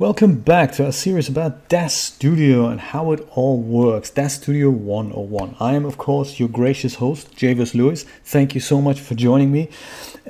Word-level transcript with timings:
Welcome 0.00 0.36
back 0.36 0.72
to 0.72 0.86
our 0.86 0.92
series 0.92 1.28
about 1.28 1.68
DAZ 1.68 1.92
Studio 1.92 2.68
and 2.68 2.80
how 2.80 3.12
it 3.12 3.20
all 3.32 3.60
works. 3.60 4.08
DAZ 4.08 4.36
Studio 4.36 4.70
101. 4.70 5.56
I 5.60 5.74
am, 5.74 5.84
of 5.84 5.98
course, 5.98 6.40
your 6.40 6.48
gracious 6.48 6.94
host, 6.94 7.36
Jay 7.36 7.54
Versluis. 7.54 8.06
Thank 8.24 8.54
you 8.54 8.62
so 8.62 8.80
much 8.80 8.98
for 8.98 9.14
joining 9.14 9.52
me. 9.52 9.68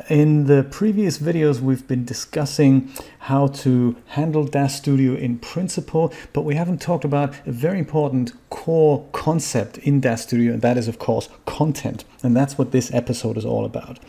In 0.09 0.47
the 0.47 0.65
previous 0.65 1.19
videos, 1.19 1.61
we've 1.61 1.87
been 1.87 2.05
discussing 2.05 2.91
how 3.21 3.47
to 3.63 3.95
handle 4.07 4.45
DAZ 4.45 4.75
Studio 4.75 5.15
in 5.15 5.39
principle, 5.39 6.13
but 6.33 6.43
we 6.43 6.57
haven't 6.57 6.83
talked 6.83 7.05
about 7.05 7.33
a 7.47 7.53
very 7.53 7.79
important 7.79 8.33
core 8.51 9.07
concept 9.13 9.79
in 9.79 10.01
DAZ 10.01 10.23
Studio, 10.23 10.53
and 10.53 10.63
that 10.63 10.79
is, 10.79 10.89
of 10.89 10.99
course, 10.99 11.29
content. 11.47 12.05
And 12.25 12.37
that's 12.37 12.59
what 12.59 12.73
this 12.73 12.93
episode 12.93 13.39
is 13.39 13.45
all 13.45 13.65
about. 13.65 14.01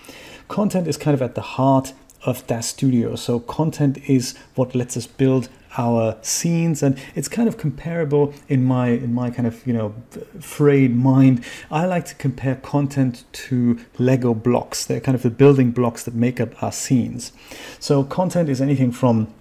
Content 0.48 0.88
is 0.88 0.98
kind 0.98 1.14
of 1.14 1.22
at 1.22 1.36
the 1.36 1.42
heart 1.42 1.94
of 2.26 2.46
DAZ 2.48 2.68
Studio. 2.68 3.16
So 3.16 3.40
content 3.40 3.98
is 4.10 4.38
what 4.56 4.76
lets 4.76 4.96
us 4.98 5.08
build 5.08 5.50
our 5.78 6.18
scenes 6.22 6.84
and 6.84 7.00
it's 7.16 7.30
kind 7.30 7.48
of 7.48 7.58
comparable 7.58 8.34
in 8.50 8.64
my 8.64 8.90
in 8.90 9.14
my 9.14 9.30
kind 9.30 9.48
of 9.48 9.66
you 9.66 9.74
know 9.74 9.96
frayed 10.40 10.96
mind. 10.96 11.44
I 11.70 11.86
like 11.86 12.06
to 12.06 12.16
compare 12.16 12.56
content 12.56 13.24
to 13.34 13.80
lego 13.98 14.34
blocks. 14.34 14.86
They're 14.86 15.00
kind 15.00 15.16
of 15.16 15.22
the 15.22 15.30
building 15.30 15.72
blocks 15.72 16.04
that 16.04 16.14
make 16.14 16.42
up 16.42 16.62
our 16.62 16.72
scenes. 16.72 17.32
So 17.80 18.04
content 18.04 18.50
is 18.50 18.62
anything 18.62 18.92
from 18.92 19.34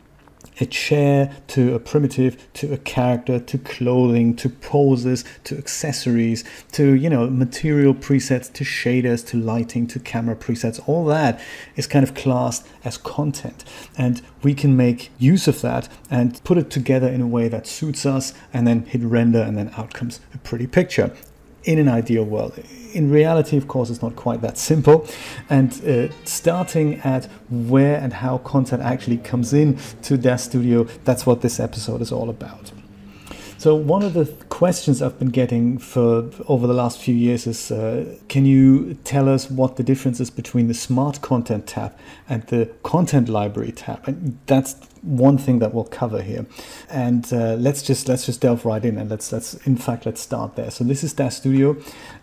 a 0.60 0.66
chair 0.66 1.34
to 1.48 1.74
a 1.74 1.80
primitive 1.80 2.46
to 2.52 2.72
a 2.72 2.78
character 2.78 3.40
to 3.40 3.58
clothing 3.58 4.36
to 4.36 4.48
poses 4.48 5.24
to 5.44 5.56
accessories 5.56 6.44
to 6.72 6.94
you 6.94 7.08
know 7.08 7.28
material 7.28 7.94
presets 7.94 8.52
to 8.52 8.64
shaders 8.64 9.26
to 9.26 9.36
lighting 9.36 9.86
to 9.86 9.98
camera 9.98 10.36
presets. 10.36 10.80
All 10.86 11.04
that 11.06 11.40
is 11.76 11.86
kind 11.86 12.02
of 12.02 12.14
classed 12.14 12.66
as 12.84 12.96
content. 12.96 13.64
And 13.96 14.22
we 14.42 14.54
can 14.54 14.76
make 14.76 15.10
use 15.18 15.48
of 15.48 15.60
that 15.62 15.88
and 16.10 16.42
put 16.44 16.58
it 16.58 16.70
together 16.70 17.08
in 17.08 17.20
a 17.20 17.26
way 17.26 17.48
that 17.48 17.66
suits 17.66 18.06
us 18.06 18.34
and 18.52 18.66
then 18.66 18.84
hit 18.84 19.02
render 19.02 19.40
and 19.40 19.56
then 19.56 19.70
out 19.76 19.94
comes 19.94 20.20
a 20.34 20.38
pretty 20.38 20.66
picture 20.66 21.12
in 21.64 21.78
an 21.78 21.88
ideal 21.88 22.24
world. 22.24 22.58
In 22.92 23.10
reality, 23.10 23.56
of 23.56 23.68
course, 23.68 23.90
it's 23.90 24.02
not 24.02 24.16
quite 24.16 24.40
that 24.40 24.58
simple. 24.58 25.06
And 25.48 25.72
uh, 25.86 26.12
starting 26.24 27.00
at 27.00 27.26
where 27.48 27.96
and 27.96 28.12
how 28.12 28.38
content 28.38 28.82
actually 28.82 29.18
comes 29.18 29.52
in 29.52 29.78
to 30.02 30.16
DAZ 30.16 30.44
Studio, 30.44 30.84
that's 31.04 31.26
what 31.26 31.40
this 31.40 31.60
episode 31.60 32.00
is 32.00 32.10
all 32.10 32.30
about. 32.30 32.72
So 33.60 33.74
one 33.74 34.02
of 34.02 34.14
the 34.14 34.24
questions 34.48 35.02
I've 35.02 35.18
been 35.18 35.28
getting 35.28 35.76
for 35.76 36.30
over 36.48 36.66
the 36.66 36.72
last 36.72 36.98
few 36.98 37.14
years 37.14 37.46
is, 37.46 37.70
uh, 37.70 38.16
can 38.30 38.46
you 38.46 38.94
tell 39.04 39.28
us 39.28 39.50
what 39.50 39.76
the 39.76 39.82
difference 39.82 40.18
is 40.18 40.30
between 40.30 40.66
the 40.66 40.72
Smart 40.72 41.20
Content 41.20 41.66
tab 41.66 41.94
and 42.26 42.42
the 42.44 42.70
Content 42.82 43.28
Library 43.28 43.72
tab? 43.72 44.08
And 44.08 44.38
that's 44.46 44.76
one 45.02 45.36
thing 45.36 45.58
that 45.58 45.74
we'll 45.74 45.84
cover 45.84 46.22
here. 46.22 46.46
And 46.88 47.30
uh, 47.34 47.56
let's 47.56 47.82
just 47.82 48.08
let's 48.08 48.24
just 48.24 48.40
delve 48.40 48.64
right 48.64 48.82
in 48.82 48.96
and 48.96 49.10
let's 49.10 49.30
let's 49.30 49.52
in 49.66 49.76
fact 49.76 50.06
let's 50.06 50.22
start 50.22 50.56
there. 50.56 50.70
So 50.70 50.82
this 50.82 51.04
is 51.04 51.12
DAZ 51.12 51.36
Studio, 51.36 51.76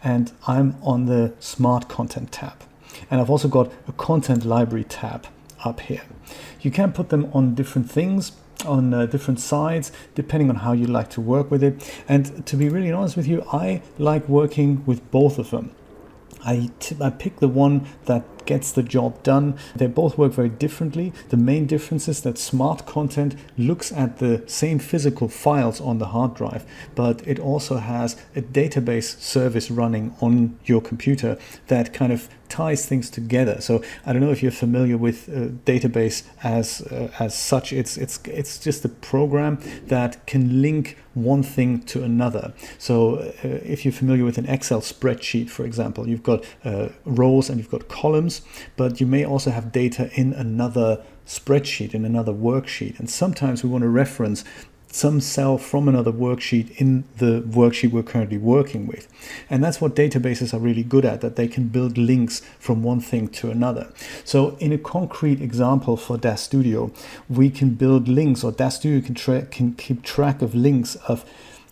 and 0.04 0.32
I'm 0.48 0.76
on 0.82 1.06
the 1.06 1.36
Smart 1.40 1.88
Content 1.88 2.32
tab, 2.32 2.64
and 3.12 3.22
I've 3.22 3.30
also 3.30 3.48
got 3.48 3.72
a 3.88 3.92
Content 3.92 4.44
Library 4.44 4.86
tab 4.86 5.28
up 5.64 5.82
here. 5.82 6.02
You 6.62 6.72
can 6.72 6.94
put 6.94 7.10
them 7.10 7.30
on 7.32 7.54
different 7.54 7.92
things 7.92 8.32
on 8.66 8.94
uh, 8.94 9.06
different 9.06 9.40
sides 9.40 9.92
depending 10.16 10.50
on 10.50 10.58
how 10.58 10.72
you 10.72 10.88
like 10.88 11.10
to 11.12 11.22
work 11.22 11.52
with 11.52 11.64
it. 11.64 12.04
And 12.08 12.46
to 12.46 12.56
be 12.56 12.70
really 12.70 12.92
honest 12.92 13.16
with 13.16 13.28
you 13.28 13.44
i 13.52 13.82
like 13.98 14.28
working 14.28 14.84
with 14.86 15.10
both 15.12 15.38
of 15.38 15.52
them. 15.52 15.72
I, 16.46 16.70
t- 16.80 16.98
I 17.02 17.10
pick 17.10 17.40
the 17.40 17.48
one 17.48 17.88
that 18.06 18.24
gets 18.48 18.72
the 18.72 18.84
job 18.84 19.22
done. 19.24 19.56
They 19.76 19.88
both 19.88 20.18
work 20.18 20.34
very 20.34 20.50
differently. 20.50 21.14
The 21.30 21.38
main 21.38 21.68
difference 21.68 22.08
is 22.08 22.22
that 22.22 22.38
smart 22.38 22.86
content 22.86 23.36
looks 23.58 23.92
at 23.92 24.18
the 24.18 24.44
same 24.48 24.80
physical 24.80 25.28
files 25.28 25.80
on 25.80 26.00
the 26.00 26.08
hard 26.08 26.34
drive, 26.34 26.66
but 26.96 27.26
it 27.28 27.40
also 27.40 27.78
has 27.78 28.16
a 28.36 28.42
database 28.42 29.20
service 29.20 29.70
running 29.70 30.16
on 30.22 30.58
your 30.66 30.82
computer 30.82 31.38
that 31.68 31.94
kind 31.94 32.12
of 32.12 32.30
ties 32.50 32.86
things 32.86 33.10
together. 33.10 33.60
So 33.62 33.84
I 34.06 34.14
don't 34.14 34.22
know 34.22 34.32
if 34.32 34.42
you're 34.42 34.52
familiar 34.52 34.98
with 34.98 35.28
a 35.28 35.50
database 35.66 36.24
as 36.44 36.82
uh, 36.82 37.12
as 37.20 37.36
such. 37.36 37.74
It's 37.74 37.98
it's 37.98 38.20
it's 38.26 38.58
just 38.60 38.86
a 38.86 38.90
program 38.90 39.60
that 39.88 40.26
can 40.26 40.62
link 40.62 40.98
one 41.14 41.44
thing 41.44 41.82
to 41.82 42.04
another. 42.04 42.54
So 42.78 43.16
uh, 43.16 43.32
if 43.44 43.84
you're 43.84 43.92
familiar 43.92 44.24
with 44.24 44.38
an 44.38 44.46
Excel 44.48 44.82
spreadsheet, 44.82 45.50
for 45.50 45.66
example, 45.66 46.08
you've 46.08 46.24
got 46.24 46.46
uh, 46.64 46.90
rows 47.06 47.50
and 47.50 47.60
you've 47.60 47.72
got 47.72 47.88
columns, 47.88 48.37
but 48.76 49.00
you 49.00 49.08
may 49.08 49.26
also 49.26 49.52
have 49.52 49.72
data 49.72 50.10
in 50.14 50.34
another 50.34 51.04
spreadsheet 51.26 51.94
in 51.94 52.06
another 52.06 52.32
worksheet 52.32 52.98
and 53.00 53.10
sometimes 53.10 53.64
we 53.64 53.70
want 53.70 53.82
to 53.82 53.90
reference 53.90 54.44
some 54.92 55.20
cell 55.20 55.58
from 55.58 55.88
another 55.88 56.12
worksheet 56.12 56.76
in 56.78 57.04
the 57.18 57.42
worksheet 57.42 57.92
we're 57.92 58.04
currently 58.04 58.38
working 58.38 58.88
with. 58.88 59.08
And 59.50 59.64
that's 59.64 59.82
what 59.82 59.96
databases 59.96 60.54
are 60.54 60.60
really 60.60 60.84
good 60.84 61.06
at, 61.06 61.22
that 61.22 61.36
they 61.36 61.48
can 61.48 61.68
build 61.68 61.98
links 61.98 62.42
from 62.60 62.84
one 62.84 63.00
thing 63.00 63.28
to 63.30 63.52
another. 63.52 63.92
So 64.24 64.56
in 64.60 64.72
a 64.72 64.78
concrete 64.78 65.42
example 65.42 65.98
for 65.98 66.18
DAZ 66.18 66.40
Studio, 66.40 66.92
we 67.30 67.50
can 67.50 67.72
build 67.72 68.08
links 68.08 68.44
or 68.44 68.52
DAZ 68.52 68.76
Studio 68.76 69.06
can, 69.06 69.16
tra- 69.16 69.46
can 69.46 69.74
keep 69.74 70.04
track 70.04 70.42
of 70.42 70.56
links 70.56 70.96
of, 71.08 71.26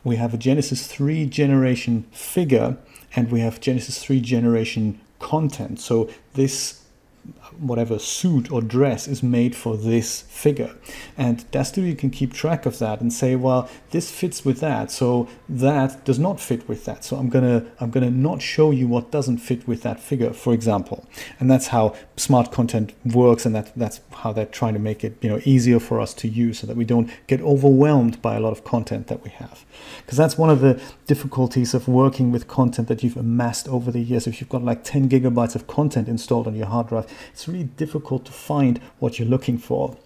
we 0.03 0.17
have 0.17 0.33
a 0.33 0.37
Genesis 0.37 0.85
3 0.87 1.25
generation 1.25 2.05
figure 2.11 2.77
and 3.15 3.31
we 3.31 3.39
have 3.39 3.61
Genesis 3.61 4.03
3 4.03 4.19
generation 4.19 4.99
content. 5.19 5.79
So 5.79 6.09
this 6.33 6.84
whatever 7.59 7.97
suit 7.99 8.51
or 8.51 8.61
dress 8.61 9.07
is 9.07 9.23
made 9.23 9.55
for 9.55 9.77
this 9.77 10.21
figure. 10.23 10.75
And 11.17 11.49
DAZ 11.51 11.69
Studio 11.69 11.95
can 11.95 12.09
keep 12.09 12.33
track 12.33 12.65
of 12.65 12.79
that 12.79 13.01
and 13.01 13.11
say, 13.11 13.35
well, 13.35 13.69
this 13.91 14.11
fits 14.11 14.43
with 14.43 14.59
that, 14.59 14.91
so 14.91 15.27
that 15.47 16.03
does 16.05 16.19
not 16.19 16.39
fit 16.39 16.67
with 16.67 16.85
that. 16.85 17.03
So 17.03 17.17
I'm 17.17 17.29
gonna 17.29 17.65
I'm 17.79 17.91
gonna 17.91 18.11
not 18.11 18.41
show 18.41 18.71
you 18.71 18.87
what 18.87 19.11
doesn't 19.11 19.37
fit 19.37 19.67
with 19.67 19.81
that 19.83 19.99
figure, 19.99 20.33
for 20.33 20.53
example. 20.53 21.07
And 21.39 21.49
that's 21.49 21.67
how 21.67 21.95
smart 22.17 22.51
content 22.51 22.93
works, 23.05 23.45
and 23.45 23.55
that 23.55 23.71
that's 23.75 24.01
how 24.11 24.33
they're 24.33 24.45
trying 24.45 24.73
to 24.73 24.79
make 24.79 25.03
it 25.03 25.17
you 25.21 25.29
know 25.29 25.41
easier 25.45 25.79
for 25.79 25.99
us 25.99 26.13
to 26.15 26.27
use, 26.27 26.59
so 26.59 26.67
that 26.67 26.75
we 26.75 26.85
don't 26.85 27.09
get 27.27 27.41
overwhelmed 27.41 28.21
by 28.21 28.35
a 28.35 28.39
lot 28.39 28.51
of 28.51 28.63
content 28.63 29.07
that 29.07 29.23
we 29.23 29.29
have. 29.31 29.65
Because 29.97 30.17
that's 30.17 30.37
one 30.37 30.49
of 30.49 30.61
the 30.61 30.81
difficulties 31.07 31.73
of 31.73 31.87
working 31.87 32.31
with 32.31 32.47
content 32.47 32.87
that 32.87 33.03
you've 33.03 33.17
amassed 33.17 33.67
over 33.67 33.91
the 33.91 33.99
years. 33.99 34.27
If 34.27 34.39
you've 34.39 34.49
got 34.49 34.63
like 34.63 34.83
10 34.83 35.09
gigabytes 35.09 35.55
of 35.55 35.67
content 35.67 36.07
installed 36.07 36.47
on 36.47 36.55
your 36.55 36.67
hard 36.67 36.87
drive, 36.87 37.07
it's 37.31 37.47
really 37.47 37.63
difficult 37.63 38.25
to 38.25 38.31
find 38.31 38.79
what 38.99 39.19
you're 39.19 39.27
looking 39.27 39.57
for. 39.57 39.97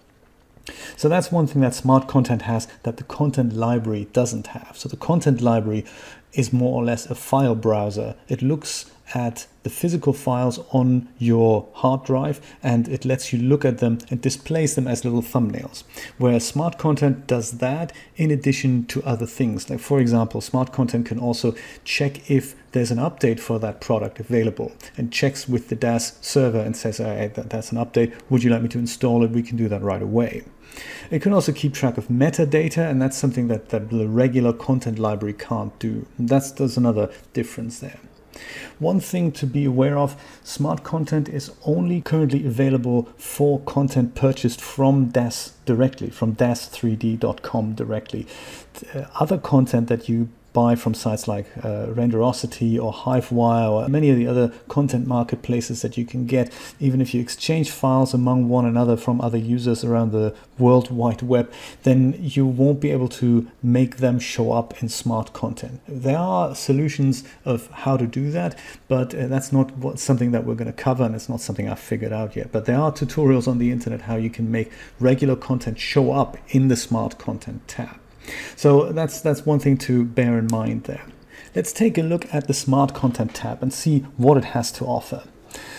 So 0.95 1.09
that's 1.09 1.31
one 1.31 1.47
thing 1.47 1.61
that 1.61 1.73
smart 1.73 2.07
content 2.07 2.43
has 2.43 2.67
that 2.83 2.97
the 2.97 3.03
content 3.03 3.53
library 3.53 4.07
doesn't 4.13 4.47
have. 4.47 4.77
So 4.77 4.89
the 4.89 4.97
content 4.97 5.41
library 5.41 5.85
is 6.33 6.53
more 6.53 6.75
or 6.75 6.83
less 6.83 7.05
a 7.05 7.15
file 7.15 7.55
browser. 7.55 8.15
It 8.27 8.41
looks 8.41 8.91
at 9.13 9.47
the 9.63 9.69
physical 9.69 10.13
files 10.13 10.59
on 10.71 11.07
your 11.17 11.67
hard 11.73 12.03
drive 12.03 12.39
and 12.61 12.87
it 12.87 13.05
lets 13.05 13.33
you 13.33 13.39
look 13.39 13.65
at 13.65 13.79
them 13.79 13.97
and 14.09 14.21
displays 14.21 14.75
them 14.75 14.87
as 14.87 15.03
little 15.03 15.21
thumbnails. 15.21 15.83
Where 16.17 16.39
smart 16.39 16.77
content 16.77 17.27
does 17.27 17.57
that 17.57 17.91
in 18.15 18.31
addition 18.31 18.85
to 18.85 19.03
other 19.03 19.25
things. 19.25 19.69
Like 19.69 19.79
for 19.79 19.99
example, 19.99 20.41
smart 20.41 20.71
content 20.71 21.07
can 21.07 21.19
also 21.19 21.55
check 21.83 22.29
if 22.29 22.55
there's 22.71 22.91
an 22.91 22.99
update 22.99 23.39
for 23.39 23.57
that 23.59 23.81
product 23.81 24.19
available 24.19 24.71
and 24.95 25.11
checks 25.11 25.49
with 25.49 25.69
the 25.69 25.75
DAZ 25.75 26.17
server 26.21 26.59
and 26.59 26.77
says, 26.77 26.97
hey, 26.97 27.31
that's 27.33 27.71
an 27.71 27.79
update. 27.79 28.13
Would 28.29 28.43
you 28.43 28.51
like 28.51 28.61
me 28.61 28.69
to 28.69 28.79
install 28.79 29.23
it? 29.23 29.31
We 29.31 29.41
can 29.41 29.57
do 29.57 29.67
that 29.69 29.81
right 29.81 30.01
away. 30.01 30.43
It 31.11 31.21
can 31.21 31.33
also 31.33 31.51
keep 31.51 31.73
track 31.73 31.97
of 31.97 32.07
metadata, 32.07 32.89
and 32.89 33.01
that's 33.01 33.17
something 33.17 33.47
that, 33.47 33.69
that 33.69 33.89
the 33.89 34.07
regular 34.07 34.53
content 34.53 34.99
library 34.99 35.33
can't 35.33 35.77
do. 35.79 36.05
That's, 36.17 36.51
there's 36.51 36.77
another 36.77 37.11
difference 37.33 37.79
there. 37.79 37.99
One 38.77 38.99
thing 38.99 39.31
to 39.33 39.45
be 39.45 39.65
aware 39.65 39.97
of 39.97 40.15
smart 40.43 40.83
content 40.83 41.27
is 41.27 41.51
only 41.65 42.01
currently 42.01 42.45
available 42.45 43.09
for 43.17 43.59
content 43.61 44.15
purchased 44.15 44.61
from 44.61 45.09
DAZ 45.09 45.53
directly, 45.65 46.09
from 46.09 46.35
daz3d.com 46.35 47.73
directly. 47.73 48.27
Uh, 48.93 49.05
other 49.19 49.37
content 49.37 49.87
that 49.89 50.07
you 50.07 50.29
buy 50.53 50.75
from 50.75 50.93
sites 50.93 51.27
like 51.27 51.45
uh, 51.57 51.87
Renderosity 51.87 52.81
or 52.81 52.93
Hivewire 52.93 53.69
or 53.69 53.87
many 53.87 54.09
of 54.09 54.17
the 54.17 54.27
other 54.27 54.49
content 54.67 55.07
marketplaces 55.07 55.81
that 55.81 55.97
you 55.97 56.05
can 56.05 56.25
get, 56.25 56.51
even 56.79 57.01
if 57.01 57.13
you 57.13 57.21
exchange 57.21 57.71
files 57.71 58.13
among 58.13 58.49
one 58.49 58.65
another 58.65 58.97
from 58.97 59.21
other 59.21 59.37
users 59.37 59.83
around 59.83 60.11
the 60.11 60.35
World 60.57 60.91
Wide 60.91 61.21
Web, 61.21 61.51
then 61.83 62.15
you 62.19 62.45
won't 62.45 62.79
be 62.79 62.91
able 62.91 63.09
to 63.09 63.49
make 63.61 63.97
them 63.97 64.19
show 64.19 64.51
up 64.51 64.81
in 64.81 64.89
smart 64.89 65.33
content. 65.33 65.81
There 65.87 66.17
are 66.17 66.55
solutions 66.55 67.23
of 67.45 67.67
how 67.71 67.97
to 67.97 68.07
do 68.07 68.31
that, 68.31 68.57
but 68.87 69.13
uh, 69.13 69.27
that's 69.27 69.51
not 69.51 69.75
what, 69.77 69.99
something 69.99 70.31
that 70.31 70.45
we're 70.45 70.55
going 70.55 70.71
to 70.71 70.73
cover, 70.73 71.03
and 71.03 71.15
it's 71.15 71.29
not 71.29 71.41
something 71.41 71.69
I've 71.69 71.79
figured 71.79 72.13
out 72.13 72.35
yet. 72.35 72.51
But 72.51 72.65
there 72.65 72.79
are 72.79 72.91
tutorials 72.91 73.47
on 73.47 73.57
the 73.57 73.71
internet 73.71 74.01
how 74.01 74.15
you 74.15 74.29
can 74.29 74.51
make 74.51 74.71
regular 74.99 75.35
content 75.35 75.79
show 75.79 76.11
up 76.11 76.37
in 76.49 76.67
the 76.67 76.75
smart 76.75 77.17
content 77.17 77.67
tab. 77.67 77.99
So 78.55 78.91
that's 78.91 79.21
that's 79.21 79.45
one 79.45 79.59
thing 79.59 79.77
to 79.79 80.05
bear 80.05 80.37
in 80.37 80.47
mind 80.51 80.83
there. 80.83 81.05
Let's 81.55 81.73
take 81.73 81.97
a 81.97 82.03
look 82.03 82.33
at 82.33 82.47
the 82.47 82.53
Smart 82.53 82.93
Content 82.93 83.33
tab 83.33 83.63
and 83.63 83.73
see 83.73 83.99
what 84.17 84.37
it 84.37 84.45
has 84.45 84.71
to 84.73 84.85
offer. 84.85 85.23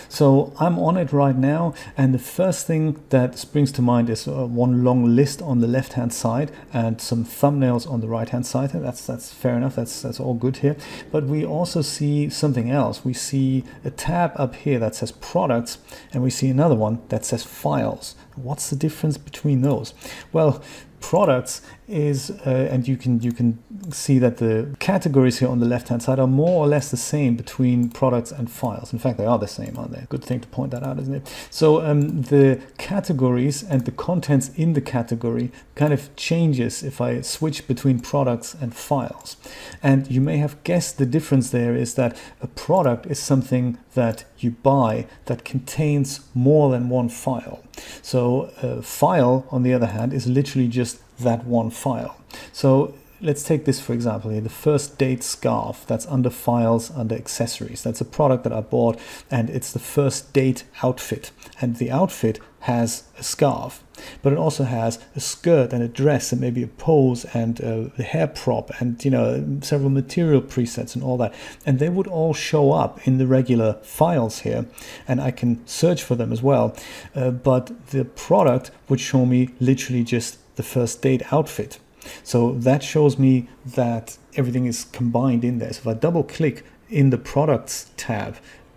So 0.09 0.51
I'm 0.59 0.77
on 0.77 0.97
it 0.97 1.13
right 1.13 1.37
now, 1.37 1.73
and 1.95 2.13
the 2.13 2.19
first 2.19 2.67
thing 2.67 3.01
that 3.11 3.37
springs 3.37 3.71
to 3.71 3.81
mind 3.81 4.09
is 4.09 4.27
uh, 4.27 4.45
one 4.45 4.83
long 4.83 5.15
list 5.15 5.41
on 5.41 5.61
the 5.61 5.67
left-hand 5.67 6.11
side 6.11 6.51
and 6.73 6.99
some 6.99 7.23
thumbnails 7.23 7.89
on 7.89 8.01
the 8.01 8.09
right-hand 8.09 8.45
side. 8.45 8.71
That's 8.71 9.07
that's 9.07 9.31
fair 9.33 9.55
enough. 9.55 9.75
That's 9.77 10.01
that's 10.01 10.19
all 10.19 10.33
good 10.33 10.57
here. 10.57 10.75
But 11.13 11.23
we 11.23 11.45
also 11.45 11.81
see 11.81 12.29
something 12.29 12.69
else. 12.69 13.05
We 13.05 13.13
see 13.13 13.63
a 13.85 13.89
tab 13.89 14.33
up 14.35 14.55
here 14.55 14.79
that 14.79 14.95
says 14.95 15.13
products, 15.13 15.77
and 16.11 16.21
we 16.21 16.29
see 16.29 16.49
another 16.49 16.75
one 16.75 16.99
that 17.07 17.23
says 17.23 17.43
files. 17.43 18.15
What's 18.35 18.69
the 18.69 18.75
difference 18.75 19.17
between 19.17 19.61
those? 19.61 19.93
Well, 20.33 20.61
products 20.99 21.61
is 21.91 22.31
uh, 22.45 22.69
and 22.71 22.87
you 22.87 22.95
can 22.95 23.19
you 23.21 23.31
can 23.31 23.59
see 23.91 24.17
that 24.19 24.37
the 24.37 24.73
categories 24.79 25.39
here 25.39 25.49
on 25.49 25.59
the 25.59 25.65
left 25.65 25.89
hand 25.89 26.01
side 26.01 26.19
are 26.19 26.27
more 26.27 26.63
or 26.63 26.67
less 26.67 26.89
the 26.89 26.97
same 26.97 27.35
between 27.35 27.89
products 27.89 28.31
and 28.31 28.49
files. 28.49 28.93
In 28.93 28.99
fact 28.99 29.17
they 29.17 29.25
are 29.25 29.37
the 29.37 29.47
same 29.47 29.77
aren't 29.77 29.91
they? 29.91 30.05
Good 30.09 30.23
thing 30.23 30.39
to 30.39 30.47
point 30.47 30.71
that 30.71 30.83
out 30.83 30.99
isn't 30.99 31.13
it? 31.13 31.35
So 31.49 31.81
um, 31.81 32.21
the 32.23 32.61
categories 32.77 33.63
and 33.63 33.85
the 33.85 33.91
contents 33.91 34.49
in 34.55 34.73
the 34.73 34.81
category 34.81 35.51
kind 35.75 35.93
of 35.93 36.15
changes 36.15 36.83
if 36.83 37.01
I 37.01 37.21
switch 37.21 37.67
between 37.67 37.99
products 37.99 38.53
and 38.53 38.73
files. 38.73 39.37
And 39.83 40.09
you 40.09 40.21
may 40.21 40.37
have 40.37 40.63
guessed 40.63 40.97
the 40.97 41.05
difference 41.05 41.49
there 41.49 41.75
is 41.75 41.95
that 41.95 42.17
a 42.41 42.47
product 42.47 43.05
is 43.05 43.19
something 43.19 43.77
that 43.93 44.23
you 44.37 44.51
buy 44.51 45.07
that 45.25 45.43
contains 45.43 46.21
more 46.33 46.71
than 46.71 46.89
one 46.89 47.09
file. 47.09 47.61
So 48.01 48.51
a 48.61 48.81
file 48.81 49.45
on 49.51 49.63
the 49.63 49.73
other 49.73 49.87
hand 49.87 50.13
is 50.13 50.27
literally 50.27 50.67
just 50.67 50.99
that 51.23 51.45
one 51.45 51.69
file. 51.69 52.17
So 52.51 52.93
let's 53.21 53.43
take 53.43 53.65
this 53.65 53.79
for 53.79 53.93
example 53.93 54.31
here 54.31 54.41
the 54.41 54.49
first 54.49 54.97
date 54.97 55.21
scarf 55.21 55.85
that's 55.85 56.07
under 56.07 56.29
files 56.29 56.91
under 56.91 57.15
accessories. 57.15 57.83
That's 57.83 58.01
a 58.01 58.05
product 58.05 58.43
that 58.43 58.53
i 58.53 58.61
bought 58.61 58.99
and 59.29 59.49
it's 59.49 59.71
the 59.71 59.79
first 59.79 60.33
date 60.33 60.63
outfit. 60.81 61.31
And 61.59 61.77
the 61.77 61.91
outfit 61.91 62.39
has 62.61 63.03
a 63.17 63.23
scarf 63.23 63.83
but 64.21 64.33
it 64.33 64.39
also 64.39 64.63
has 64.63 64.99
a 65.15 65.19
skirt 65.19 65.73
and 65.73 65.83
a 65.83 65.87
dress 65.87 66.31
and 66.31 66.41
maybe 66.41 66.63
a 66.63 66.67
pose 66.67 67.25
and 67.33 67.59
a 67.59 67.89
hair 68.01 68.27
prop 68.27 68.71
and 68.79 69.03
you 69.05 69.11
know 69.11 69.59
several 69.61 69.89
material 69.89 70.41
presets 70.41 70.95
and 70.95 71.03
all 71.03 71.17
that. 71.17 71.33
And 71.65 71.79
they 71.79 71.89
would 71.89 72.07
all 72.07 72.33
show 72.33 72.71
up 72.71 73.07
in 73.07 73.17
the 73.17 73.27
regular 73.27 73.73
files 73.83 74.39
here 74.39 74.65
and 75.07 75.21
i 75.21 75.31
can 75.31 75.65
search 75.67 76.03
for 76.03 76.15
them 76.15 76.31
as 76.31 76.41
well. 76.41 76.75
Uh, 77.15 77.31
but 77.31 77.87
the 77.87 78.05
product 78.05 78.71
would 78.89 78.99
show 78.99 79.25
me 79.25 79.49
literally 79.59 80.03
just 80.03 80.37
the 80.61 80.67
first 80.67 81.01
date 81.01 81.23
outfit. 81.33 81.79
So 82.23 82.53
that 82.53 82.83
shows 82.83 83.17
me 83.17 83.47
that 83.65 84.17
everything 84.35 84.65
is 84.67 84.85
combined 84.85 85.43
in 85.43 85.57
there. 85.59 85.73
So 85.73 85.79
if 85.79 85.87
I 85.87 85.93
double 85.93 86.23
click 86.23 86.63
in 86.89 87.09
the 87.09 87.17
products 87.17 87.91
tab 87.97 88.35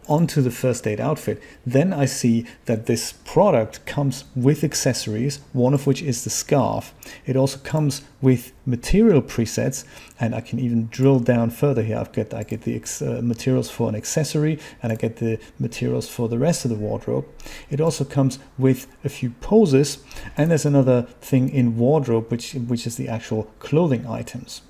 onto 0.08 0.42
the 0.42 0.50
first 0.50 0.84
date 0.84 1.00
outfit, 1.00 1.42
then 1.66 1.92
I 1.92 2.04
see 2.04 2.46
that 2.66 2.86
this 2.86 3.12
product 3.12 3.84
comes 3.86 4.24
with 4.34 4.64
accessories, 4.64 5.40
one 5.52 5.74
of 5.74 5.86
which 5.86 6.02
is 6.02 6.24
the 6.24 6.30
scarf. 6.30 6.94
It 7.26 7.36
also 7.36 7.58
comes 7.58 8.02
with 8.20 8.52
material 8.66 9.22
presets, 9.22 9.84
and 10.18 10.34
I 10.34 10.40
can 10.40 10.58
even 10.58 10.88
drill 10.88 11.20
down 11.20 11.50
further 11.50 11.82
here. 11.82 11.98
I've 11.98 12.12
got 12.12 12.34
I 12.34 12.42
get 12.42 12.62
the 12.62 12.82
uh, 13.00 13.22
materials 13.22 13.70
for 13.70 13.88
an 13.88 13.94
accessory, 13.94 14.58
and 14.82 14.92
I 14.92 14.96
get 14.96 15.16
the 15.16 15.38
materials 15.58 16.08
for 16.08 16.28
the 16.28 16.38
rest 16.38 16.64
of 16.64 16.70
the 16.70 16.76
wardrobe. 16.76 17.26
It 17.70 17.80
also 17.80 18.04
comes 18.04 18.38
with 18.58 18.86
a 19.04 19.08
few 19.08 19.30
poses, 19.40 19.98
and 20.36 20.50
there's 20.50 20.66
another 20.66 21.02
thing 21.20 21.48
in 21.48 21.76
wardrobe, 21.76 22.30
which 22.30 22.54
which 22.54 22.86
is 22.86 22.96
the 22.96 23.08
actual 23.08 23.44
clothing 23.58 24.06
items. 24.06 24.62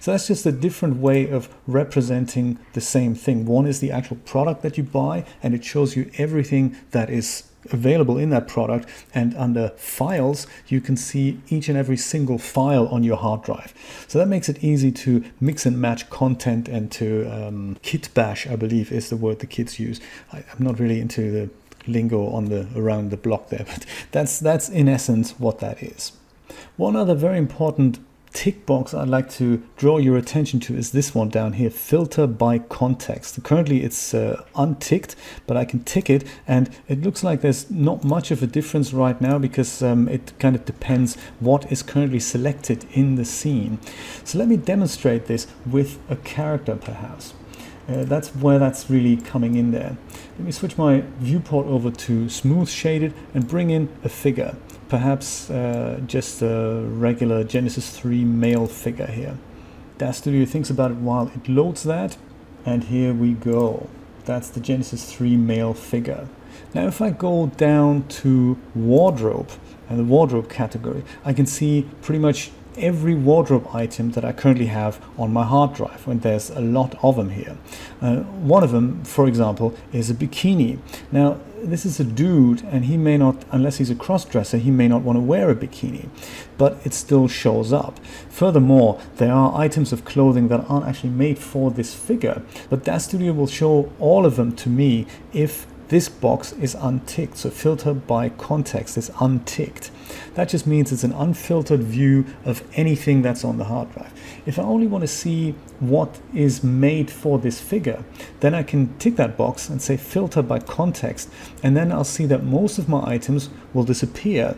So 0.00 0.10
that's 0.10 0.26
just 0.26 0.46
a 0.46 0.52
different 0.52 0.96
way 0.96 1.28
of 1.28 1.48
representing 1.66 2.58
the 2.72 2.80
same 2.80 3.14
thing. 3.14 3.46
One 3.46 3.66
is 3.66 3.80
the 3.80 3.90
actual 3.90 4.16
product 4.24 4.62
that 4.62 4.76
you 4.76 4.84
buy, 4.84 5.24
and 5.42 5.54
it 5.54 5.64
shows 5.64 5.96
you 5.96 6.10
everything 6.18 6.76
that 6.90 7.10
is 7.10 7.44
available 7.72 8.18
in 8.18 8.30
that 8.30 8.48
product 8.48 8.88
and 9.14 9.34
under 9.36 9.70
files 9.70 10.46
you 10.68 10.80
can 10.80 10.96
see 10.96 11.40
each 11.48 11.68
and 11.68 11.76
every 11.76 11.96
single 11.96 12.38
file 12.38 12.86
on 12.88 13.02
your 13.02 13.16
hard 13.16 13.42
drive. 13.42 13.74
So 14.08 14.18
that 14.18 14.26
makes 14.26 14.48
it 14.48 14.62
easy 14.62 14.92
to 14.92 15.24
mix 15.40 15.66
and 15.66 15.80
match 15.80 16.08
content 16.10 16.68
and 16.68 16.90
to 16.92 17.26
um, 17.26 17.76
kit 17.82 18.08
bash 18.14 18.46
i 18.46 18.56
believe 18.56 18.92
is 18.92 19.10
the 19.10 19.16
word 19.16 19.40
the 19.40 19.46
kids 19.46 19.78
use. 19.78 20.00
I, 20.32 20.38
i'm 20.38 20.64
not 20.64 20.78
really 20.78 21.00
into 21.00 21.30
the 21.30 21.50
lingo 21.86 22.28
on 22.28 22.46
the 22.46 22.66
around 22.76 23.10
the 23.10 23.16
block 23.16 23.48
there 23.48 23.64
but 23.66 23.86
that's 24.10 24.38
that's 24.40 24.68
in 24.68 24.88
essence 24.88 25.32
what 25.38 25.58
that 25.60 25.82
is. 25.82 26.12
One 26.76 26.96
other 26.96 27.14
very 27.14 27.38
important 27.38 27.98
tick 28.36 28.66
box 28.66 28.92
I'd 28.92 29.08
like 29.08 29.30
to 29.30 29.62
draw 29.78 29.96
your 29.96 30.18
attention 30.18 30.60
to 30.60 30.76
is 30.76 30.92
this 30.92 31.14
one 31.14 31.30
down 31.30 31.54
here, 31.54 31.70
filter 31.70 32.26
by 32.26 32.58
context. 32.58 33.42
Currently 33.42 33.82
it's 33.82 34.12
uh, 34.12 34.44
unticked, 34.54 35.16
but 35.46 35.56
I 35.56 35.64
can 35.64 35.82
tick 35.84 36.10
it 36.10 36.22
and 36.46 36.68
it 36.86 37.00
looks 37.00 37.24
like 37.24 37.40
there's 37.40 37.70
not 37.70 38.04
much 38.04 38.30
of 38.30 38.42
a 38.42 38.46
difference 38.46 38.92
right 38.92 39.18
now 39.22 39.38
because 39.38 39.82
um, 39.82 40.06
it 40.06 40.34
kind 40.38 40.54
of 40.54 40.66
depends 40.66 41.16
what 41.40 41.72
is 41.72 41.82
currently 41.82 42.20
selected 42.20 42.84
in 42.92 43.14
the 43.14 43.24
scene. 43.24 43.78
So 44.22 44.38
let 44.38 44.48
me 44.48 44.58
demonstrate 44.58 45.26
this 45.26 45.46
with 45.64 45.98
a 46.10 46.16
character 46.16 46.76
perhaps. 46.76 47.32
Uh, 47.88 48.04
that's 48.04 48.28
where 48.34 48.58
that's 48.58 48.90
really 48.90 49.16
coming 49.16 49.54
in 49.54 49.70
there. 49.70 49.96
Let 50.36 50.44
me 50.44 50.52
switch 50.52 50.76
my 50.76 51.04
viewport 51.20 51.66
over 51.68 51.90
to 51.90 52.28
smooth 52.28 52.68
shaded 52.68 53.14
and 53.32 53.48
bring 53.48 53.70
in 53.70 53.88
a 54.04 54.10
figure 54.10 54.56
perhaps 54.88 55.50
uh, 55.50 56.00
just 56.06 56.42
a 56.42 56.82
regular 56.88 57.44
Genesis 57.44 57.90
3 57.98 58.24
male 58.24 58.66
figure 58.66 59.06
here. 59.06 59.36
DAZ 59.98 60.16
Studio 60.16 60.44
thinks 60.44 60.70
about 60.70 60.90
it 60.90 60.96
while 60.98 61.28
it 61.28 61.48
loads 61.48 61.82
that, 61.84 62.16
and 62.64 62.84
here 62.84 63.14
we 63.14 63.32
go. 63.32 63.88
That's 64.24 64.48
the 64.50 64.60
Genesis 64.60 65.12
3 65.12 65.36
male 65.36 65.74
figure. 65.74 66.28
Now 66.74 66.86
if 66.86 67.00
I 67.00 67.10
go 67.10 67.46
down 67.56 68.06
to 68.08 68.58
wardrobe 68.74 69.50
and 69.88 69.98
the 69.98 70.04
wardrobe 70.04 70.50
category, 70.50 71.04
I 71.24 71.32
can 71.32 71.46
see 71.46 71.88
pretty 72.02 72.18
much 72.18 72.50
every 72.76 73.14
wardrobe 73.14 73.68
item 73.72 74.10
that 74.12 74.24
I 74.24 74.32
currently 74.32 74.66
have 74.66 75.00
on 75.18 75.32
my 75.32 75.44
hard 75.44 75.74
drive, 75.74 76.06
and 76.06 76.20
there's 76.22 76.50
a 76.50 76.60
lot 76.60 76.94
of 77.02 77.16
them 77.16 77.30
here. 77.30 77.56
Uh, 78.00 78.16
one 78.16 78.62
of 78.62 78.70
them, 78.72 79.02
for 79.04 79.26
example, 79.26 79.74
is 79.92 80.10
a 80.10 80.14
bikini. 80.14 80.78
Now, 81.10 81.40
this 81.70 81.84
is 81.84 82.00
a 82.00 82.04
dude, 82.04 82.62
and 82.64 82.84
he 82.84 82.96
may 82.96 83.16
not, 83.16 83.44
unless 83.50 83.76
he's 83.76 83.90
a 83.90 83.94
cross-dresser, 83.94 84.58
he 84.58 84.70
may 84.70 84.88
not 84.88 85.02
want 85.02 85.16
to 85.16 85.20
wear 85.20 85.50
a 85.50 85.54
bikini, 85.54 86.08
but 86.58 86.78
it 86.84 86.94
still 86.94 87.28
shows 87.28 87.72
up. 87.72 87.98
Furthermore, 88.28 89.00
there 89.16 89.32
are 89.32 89.58
items 89.58 89.92
of 89.92 90.04
clothing 90.04 90.48
that 90.48 90.64
aren't 90.68 90.86
actually 90.86 91.10
made 91.10 91.38
for 91.38 91.70
this 91.70 91.94
figure, 91.94 92.42
but 92.70 92.84
DAZ 92.84 93.04
Studio 93.04 93.32
will 93.32 93.46
show 93.46 93.92
all 93.98 94.24
of 94.24 94.36
them 94.36 94.54
to 94.56 94.68
me 94.68 95.06
if 95.32 95.66
this 95.88 96.08
box 96.08 96.52
is 96.52 96.74
unticked. 96.74 97.38
So 97.38 97.50
filter 97.50 97.94
by 97.94 98.30
context 98.30 98.96
is 98.96 99.10
unticked. 99.20 99.90
That 100.34 100.48
just 100.48 100.66
means 100.66 100.92
it's 100.92 101.04
an 101.04 101.12
unfiltered 101.12 101.82
view 101.82 102.26
of 102.44 102.62
anything 102.74 103.22
that's 103.22 103.44
on 103.44 103.58
the 103.58 103.64
hard 103.64 103.92
drive. 103.92 104.12
If 104.46 104.58
I 104.58 104.62
only 104.62 104.86
want 104.86 105.02
to 105.02 105.08
see 105.08 105.54
what 105.80 106.20
is 106.34 106.62
made 106.62 107.10
for 107.10 107.38
this 107.38 107.60
figure, 107.60 108.04
then 108.40 108.54
I 108.54 108.62
can 108.62 108.96
tick 108.98 109.16
that 109.16 109.36
box 109.36 109.68
and 109.68 109.80
say 109.80 109.96
filter 109.96 110.42
by 110.42 110.58
context, 110.58 111.28
and 111.62 111.76
then 111.76 111.92
I'll 111.92 112.04
see 112.04 112.26
that 112.26 112.44
most 112.44 112.78
of 112.78 112.88
my 112.88 113.02
items 113.04 113.50
will 113.74 113.84
disappear, 113.84 114.56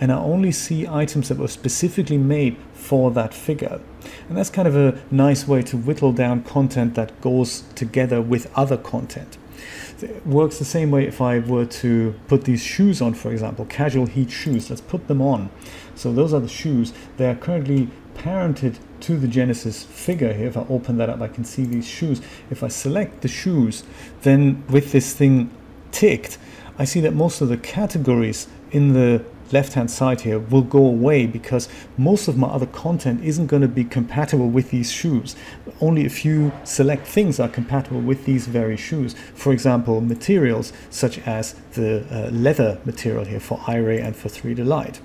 and 0.00 0.10
I 0.10 0.16
only 0.16 0.52
see 0.52 0.86
items 0.88 1.28
that 1.28 1.38
were 1.38 1.48
specifically 1.48 2.18
made 2.18 2.56
for 2.72 3.10
that 3.12 3.34
figure. 3.34 3.80
And 4.28 4.36
that's 4.36 4.50
kind 4.50 4.68
of 4.68 4.76
a 4.76 5.00
nice 5.10 5.46
way 5.46 5.62
to 5.62 5.76
whittle 5.76 6.12
down 6.12 6.42
content 6.42 6.94
that 6.94 7.20
goes 7.20 7.62
together 7.74 8.22
with 8.22 8.50
other 8.56 8.76
content. 8.76 9.38
It 10.00 10.26
works 10.26 10.58
the 10.58 10.64
same 10.64 10.90
way 10.90 11.06
if 11.06 11.20
I 11.20 11.38
were 11.38 11.66
to 11.66 12.14
put 12.28 12.44
these 12.44 12.62
shoes 12.62 13.00
on, 13.00 13.14
for 13.14 13.32
example, 13.32 13.64
casual 13.66 14.06
heat 14.06 14.30
shoes. 14.30 14.70
Let's 14.70 14.82
put 14.82 15.08
them 15.08 15.20
on. 15.20 15.50
So 15.94 16.12
those 16.12 16.32
are 16.34 16.40
the 16.40 16.48
shoes. 16.48 16.92
They 17.16 17.28
are 17.28 17.34
currently 17.34 17.88
parented 18.14 18.78
to 19.00 19.16
the 19.18 19.28
Genesis 19.28 19.82
figure 19.84 20.32
here. 20.32 20.48
If 20.48 20.56
I 20.56 20.66
open 20.68 20.96
that 20.98 21.10
up, 21.10 21.20
I 21.20 21.28
can 21.28 21.44
see 21.44 21.64
these 21.64 21.86
shoes. 21.86 22.20
If 22.50 22.62
I 22.62 22.68
select 22.68 23.22
the 23.22 23.28
shoes, 23.28 23.84
then 24.22 24.64
with 24.68 24.92
this 24.92 25.12
thing 25.12 25.50
ticked, 25.92 26.38
I 26.78 26.84
see 26.84 27.00
that 27.00 27.14
most 27.14 27.40
of 27.40 27.48
the 27.48 27.56
categories 27.56 28.48
in 28.70 28.92
the 28.92 29.24
left 29.52 29.74
hand 29.74 29.90
side 29.90 30.22
here 30.22 30.38
will 30.38 30.62
go 30.62 30.84
away 30.84 31.26
because 31.26 31.68
most 31.96 32.28
of 32.28 32.36
my 32.36 32.48
other 32.48 32.66
content 32.66 33.24
isn't 33.24 33.46
going 33.46 33.62
to 33.62 33.68
be 33.68 33.84
compatible 33.84 34.48
with 34.48 34.70
these 34.70 34.90
shoes. 34.90 35.36
Only 35.80 36.06
a 36.06 36.10
few 36.10 36.52
select 36.64 37.06
things 37.06 37.38
are 37.40 37.48
compatible 37.48 38.00
with 38.00 38.24
these 38.24 38.46
very 38.46 38.76
shoes. 38.76 39.14
For 39.34 39.52
example, 39.52 40.00
materials 40.00 40.72
such 40.90 41.18
as 41.20 41.54
the 41.72 42.06
uh, 42.10 42.30
leather 42.30 42.80
material 42.84 43.24
here 43.24 43.40
for 43.40 43.58
iRay 43.58 44.02
and 44.02 44.16
for 44.16 44.28
3Delight. 44.28 45.00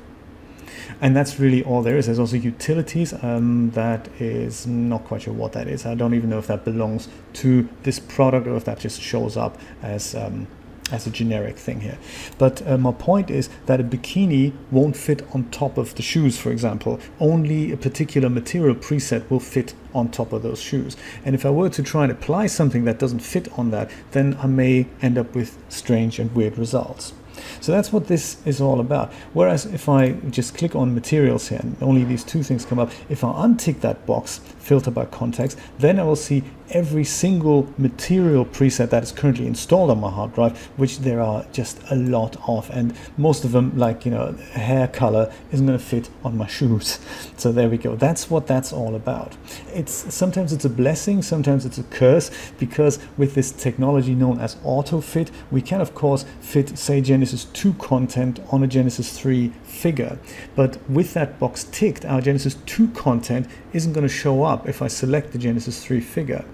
And 1.00 1.16
that's 1.16 1.40
really 1.40 1.64
all 1.64 1.82
there 1.82 1.98
is. 1.98 2.06
There's 2.06 2.20
also 2.20 2.36
utilities. 2.36 3.14
Um, 3.24 3.72
that 3.72 4.10
is 4.20 4.68
not 4.68 5.06
quite 5.06 5.24
sure 5.24 5.34
what 5.34 5.54
that 5.54 5.68
is. 5.68 5.86
I 5.86 5.96
don't 5.96 6.14
even 6.14 6.30
know 6.30 6.40
if 6.40 6.48
that 6.48 6.66
belongs 6.66 7.08
to 7.34 7.68
this 7.84 8.00
product 8.00 8.48
or 8.48 8.56
if 8.56 8.66
that 8.66 8.80
just 8.80 9.02
shows 9.02 9.38
up 9.38 9.58
as 9.82 10.16
um, 10.16 10.48
as 10.92 11.08
a 11.08 11.10
generic 11.10 11.58
thing 11.58 11.82
here. 11.82 11.98
But 12.38 12.66
uh, 12.68 12.78
my 12.78 12.92
point 12.92 13.30
is 13.30 13.50
that 13.66 13.80
a 13.80 13.84
bikini 13.84 14.54
won't 14.72 14.96
fit 14.96 15.24
on 15.34 15.50
top 15.50 15.78
of 15.78 15.96
the 15.96 16.02
shoes, 16.02 16.38
for 16.38 16.52
example. 16.52 17.00
Only 17.20 17.72
a 17.72 17.78
particular 17.78 18.30
material 18.30 18.76
preset 18.76 19.30
will 19.30 19.40
fit 19.40 19.74
on 19.94 20.10
top 20.10 20.34
of 20.34 20.44
those 20.44 20.62
shoes. 20.62 20.98
And 21.26 21.36
if 21.36 21.46
I 21.46 21.50
were 21.50 21.70
to 21.70 21.84
try 21.84 22.04
and 22.04 22.12
apply 22.12 22.48
something 22.48 22.86
that 22.86 23.00
doesn't 23.00 23.20
fit 23.20 23.52
on 23.58 23.72
that, 23.72 23.90
then 24.12 24.38
I 24.42 24.48
may 24.48 24.88
end 25.02 25.18
up 25.18 25.36
with 25.36 25.58
strange 25.70 26.20
and 26.20 26.34
weird 26.36 26.58
results. 26.58 27.14
So 27.60 27.72
that's 27.72 27.92
what 27.92 28.08
this 28.08 28.38
is 28.46 28.62
all 28.62 28.80
about. 28.80 29.12
Whereas 29.34 29.66
if 29.66 29.88
I 29.90 30.12
just 30.30 30.58
click 30.58 30.76
on 30.76 30.94
materials 30.94 31.50
here 31.50 31.60
and 31.60 31.76
only 31.82 32.04
these 32.04 32.24
two 32.24 32.44
things 32.44 32.66
come 32.66 32.80
up, 32.80 32.92
if 33.10 33.24
I 33.24 33.30
untick 33.30 33.82
that 33.82 34.06
box, 34.06 34.40
filter 34.62 34.92
by 34.92 35.06
context, 35.06 35.58
then 35.80 36.00
I 36.00 36.04
will 36.04 36.16
see 36.16 36.44
every 36.70 37.04
single 37.04 37.68
material 37.78 38.46
preset 38.46 38.90
that 38.90 39.04
is 39.04 39.12
currently 39.12 39.46
installed 39.46 39.90
on 39.90 40.00
my 40.00 40.10
hard 40.10 40.34
drive, 40.34 40.58
which 40.78 41.00
there 41.00 41.20
are 41.20 41.46
just 41.52 41.82
a 41.90 41.96
lot 41.96 42.38
of. 42.48 42.70
And 42.70 42.96
most 43.18 43.44
of 43.44 43.52
them, 43.52 43.78
like, 43.78 44.06
you 44.06 44.12
know, 44.12 44.34
hair 44.54 44.88
color 44.88 45.32
isn't 45.52 45.66
going 45.66 45.78
to 45.78 45.84
fit 45.84 46.10
on 46.24 46.38
my 46.38 46.48
shoes. 46.58 47.00
So 47.38 47.52
there 47.52 47.70
we 47.70 47.78
go. 47.78 47.96
That's 47.96 48.30
what 48.30 48.48
that's 48.48 48.72
all 48.72 48.96
about. 48.96 49.36
It's 49.74 50.14
sometimes 50.14 50.54
it's 50.54 50.66
a 50.66 50.70
blessing, 50.70 51.22
sometimes 51.22 51.66
it's 51.66 51.78
a 51.78 51.84
curse, 51.84 52.32
because 52.58 53.00
with 53.18 53.36
this 53.36 53.52
technology 53.52 54.16
known 54.16 54.40
as 54.40 54.58
auto 54.64 55.02
fit, 55.02 55.32
we 55.50 55.62
can 55.62 55.82
of 55.82 55.94
course 55.94 56.26
fit, 56.40 56.78
say, 56.78 57.02
Genesis 57.02 57.46
2 57.46 57.74
content 57.74 58.40
on 58.52 58.64
a 58.64 58.68
Genesis 58.68 59.18
3 59.20 59.50
figure. 59.64 60.18
But 60.56 60.78
with 60.90 61.14
that 61.14 61.40
box 61.40 61.66
ticked, 61.66 62.06
our 62.06 62.22
Genesis 62.22 62.56
2 62.66 62.90
content 62.90 63.48
isn't 63.74 63.94
going 63.94 64.08
to 64.08 64.14
show 64.14 64.44
up 64.44 64.51
if 64.68 64.82
I 64.82 64.88
select 64.88 65.32
the 65.32 65.38
Genesis 65.38 65.84
3 65.84 66.00
figure 66.00 66.46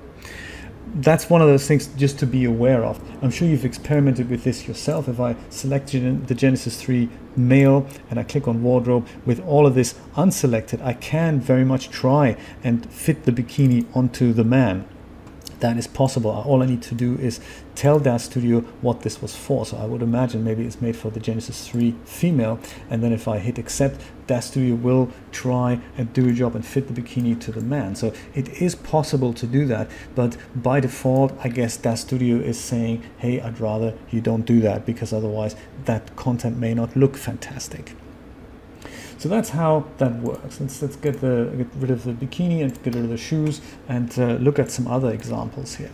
that's 0.96 1.30
one 1.30 1.42
of 1.42 1.48
those 1.48 1.68
things 1.68 1.88
just 1.98 2.18
to 2.20 2.26
be 2.26 2.46
aware 2.46 2.84
of. 2.84 3.00
I'm 3.22 3.32
sure 3.32 3.48
you've 3.48 3.66
experimented 3.66 4.30
with 4.30 4.44
this 4.44 4.68
yourself. 4.68 5.08
If 5.08 5.20
I 5.20 5.36
select 5.50 5.92
the 5.92 6.36
Genesis 6.36 6.82
3 6.82 7.10
male 7.36 7.86
and 8.10 8.20
I 8.20 8.24
click 8.24 8.48
on 8.48 8.64
wardrobe 8.64 9.08
with 9.26 9.46
all 9.46 9.68
of 9.68 9.76
this 9.76 9.96
unselected, 10.16 10.82
I 10.82 10.94
can 10.94 11.40
very 11.40 11.66
much 11.66 11.90
try 11.90 12.38
and 12.64 12.90
fit 12.92 13.26
the 13.26 13.32
bikini 13.32 13.86
onto 13.96 14.34
the 14.34 14.44
man 14.44 14.88
that 15.60 15.78
is 15.78 15.88
possible. 15.88 16.30
All 16.30 16.62
I 16.62 16.68
need 16.68 16.84
to 16.84 16.96
do 16.96 17.16
is 17.16 17.40
tell 17.74 18.00
DAZ 18.00 18.26
Studio 18.26 18.62
what 18.82 19.02
this 19.02 19.22
was 19.22 19.36
for. 19.36 19.66
So 19.66 19.78
I 19.78 19.86
would 19.86 20.04
imagine 20.04 20.44
maybe 20.44 20.64
it's 20.66 20.82
made 20.82 20.96
for 20.96 21.10
the 21.10 21.20
Genesis 21.20 21.68
3 21.68 21.96
female. 22.06 22.60
And 22.90 23.04
then 23.04 23.12
if 23.12 23.28
I 23.28 23.40
hit 23.40 23.58
accept, 23.58 24.02
DAZ 24.28 24.46
Studio 24.46 24.76
will 24.76 25.10
try 25.32 25.80
and 25.98 26.12
do 26.14 26.30
a 26.30 26.34
job 26.34 26.56
and 26.56 26.66
fit 26.66 26.94
the 26.94 27.02
bikini 27.02 27.40
to 27.42 27.52
the 27.52 27.62
man. 27.62 27.96
So 27.96 28.14
it 28.36 28.50
is 28.62 28.76
possible 28.76 29.34
to 29.34 29.48
do 29.48 29.66
that. 29.66 29.90
But 30.16 30.38
by 30.56 30.80
default, 30.80 31.34
I 31.44 31.50
guess 31.50 31.78
DAZ 31.78 32.02
Studio 32.02 32.38
is 32.38 32.60
saying, 32.60 33.04
hey, 33.18 33.42
I'd 33.42 33.60
rather 33.60 33.94
you 34.12 34.22
don't 34.22 34.46
do 34.46 34.60
that 34.62 34.86
because 34.86 35.14
otherwise 35.14 35.56
that 35.86 36.16
content 36.16 36.58
may 36.58 36.74
not 36.74 36.96
look 36.96 37.18
fantastic. 37.18 37.94
So 39.18 39.30
that's 39.30 39.50
how 39.50 39.86
that 39.98 40.20
works. 40.22 40.62
Let's, 40.62 40.82
let's 40.82 40.96
get, 40.96 41.22
the, 41.22 41.52
get 41.58 41.68
rid 41.78 41.90
of 41.90 42.04
the 42.04 42.14
bikini 42.14 42.62
and 42.62 42.72
get 42.84 42.94
rid 42.94 43.04
of 43.04 43.10
the 43.10 43.18
shoes 43.18 43.62
and 43.88 44.18
uh, 44.20 44.34
look 44.34 44.60
at 44.60 44.70
some 44.70 44.88
other 44.88 45.12
examples 45.12 45.76
here. 45.76 45.90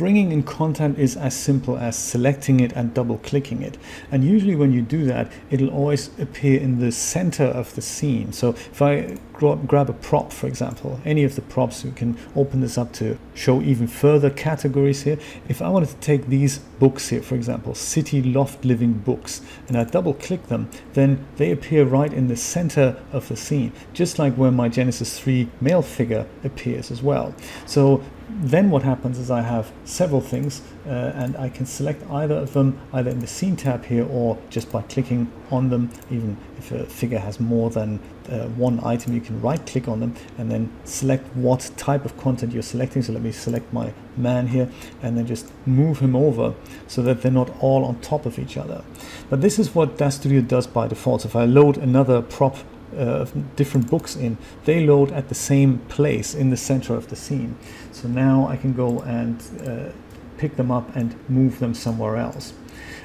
Bringing 0.00 0.32
in 0.32 0.44
content 0.44 0.98
is 0.98 1.14
as 1.14 1.36
simple 1.36 1.76
as 1.76 1.94
selecting 1.94 2.58
it 2.58 2.72
and 2.72 2.94
double 2.94 3.18
clicking 3.18 3.60
it. 3.60 3.76
And 4.10 4.24
usually 4.24 4.56
when 4.56 4.72
you 4.72 4.80
do 4.80 5.04
that, 5.04 5.30
it'll 5.50 5.68
always 5.68 6.08
appear 6.18 6.58
in 6.58 6.78
the 6.78 6.90
center 6.90 7.44
of 7.44 7.74
the 7.74 7.82
scene. 7.82 8.32
So 8.32 8.54
if 8.72 8.80
I 8.80 9.18
grab 9.34 9.90
a 9.90 9.92
prop, 9.92 10.32
for 10.32 10.46
example, 10.46 10.98
any 11.04 11.22
of 11.22 11.34
the 11.34 11.42
props, 11.42 11.84
you 11.84 11.92
can 11.92 12.16
open 12.34 12.62
this 12.62 12.78
up 12.78 12.94
to 12.94 13.18
show 13.34 13.60
even 13.60 13.86
further 13.86 14.30
categories 14.30 15.02
here. 15.02 15.18
If 15.50 15.60
I 15.60 15.68
wanted 15.68 15.90
to 15.90 15.96
take 15.96 16.28
these 16.28 16.60
books 16.78 17.10
here, 17.10 17.20
for 17.20 17.34
example, 17.34 17.74
City 17.74 18.22
Loft 18.22 18.64
Living 18.64 18.94
books, 18.94 19.42
and 19.68 19.76
I 19.76 19.84
double 19.84 20.14
click 20.14 20.46
them, 20.46 20.70
then 20.94 21.26
they 21.36 21.50
appear 21.50 21.84
right 21.84 22.10
in 22.10 22.28
the 22.28 22.36
center 22.36 22.96
of 23.12 23.28
the 23.28 23.36
scene, 23.36 23.72
just 23.92 24.18
like 24.18 24.32
where 24.36 24.50
my 24.50 24.70
Genesis 24.70 25.20
3 25.20 25.50
male 25.60 25.82
figure 25.82 26.26
appears 26.42 26.90
as 26.90 27.02
well. 27.02 27.34
So 27.66 28.02
then 28.42 28.70
what 28.70 28.82
happens 28.82 29.18
is 29.18 29.30
I 29.30 29.42
have 29.42 29.72
several 29.84 30.20
things 30.20 30.62
uh, 30.86 31.12
and 31.14 31.36
I 31.36 31.48
can 31.48 31.66
select 31.66 32.02
either 32.10 32.34
of 32.34 32.52
them 32.52 32.78
either 32.92 33.10
in 33.10 33.20
the 33.20 33.26
scene 33.26 33.56
tab 33.56 33.84
here 33.84 34.06
or 34.08 34.38
just 34.50 34.70
by 34.70 34.82
clicking 34.82 35.30
on 35.50 35.70
them. 35.70 35.90
Even 36.10 36.36
if 36.58 36.72
a 36.72 36.84
figure 36.86 37.18
has 37.18 37.40
more 37.40 37.70
than 37.70 38.00
uh, 38.28 38.46
one 38.48 38.80
item 38.84 39.14
you 39.14 39.20
can 39.20 39.40
right 39.40 39.64
click 39.66 39.88
on 39.88 40.00
them 40.00 40.14
and 40.38 40.50
then 40.50 40.72
select 40.84 41.26
what 41.34 41.70
type 41.76 42.04
of 42.04 42.16
content 42.18 42.52
you're 42.52 42.62
selecting. 42.62 43.02
So 43.02 43.12
let 43.12 43.22
me 43.22 43.32
select 43.32 43.72
my 43.72 43.92
man 44.16 44.48
here 44.48 44.68
and 45.02 45.16
then 45.16 45.26
just 45.26 45.50
move 45.66 45.98
him 45.98 46.14
over 46.14 46.54
so 46.86 47.02
that 47.02 47.22
they're 47.22 47.32
not 47.32 47.50
all 47.60 47.84
on 47.84 48.00
top 48.00 48.26
of 48.26 48.38
each 48.38 48.56
other. 48.56 48.84
But 49.28 49.40
this 49.40 49.58
is 49.58 49.74
what 49.74 49.98
DAZ 49.98 50.14
Studio 50.14 50.40
does 50.40 50.66
by 50.66 50.88
default. 50.88 51.22
So 51.22 51.28
if 51.28 51.36
I 51.36 51.44
load 51.44 51.76
another 51.76 52.22
prop 52.22 52.56
uh, 52.96 53.26
different 53.56 53.90
books 53.90 54.16
in, 54.16 54.36
they 54.64 54.86
load 54.86 55.12
at 55.12 55.28
the 55.28 55.34
same 55.34 55.78
place 55.88 56.34
in 56.34 56.50
the 56.50 56.56
center 56.56 56.94
of 56.94 57.08
the 57.08 57.16
scene. 57.16 57.56
So 57.92 58.08
now 58.08 58.46
I 58.48 58.56
can 58.56 58.72
go 58.72 59.00
and 59.00 59.42
uh, 59.66 59.92
pick 60.38 60.56
them 60.56 60.70
up 60.70 60.94
and 60.96 61.14
move 61.28 61.58
them 61.58 61.74
somewhere 61.74 62.16
else. 62.16 62.54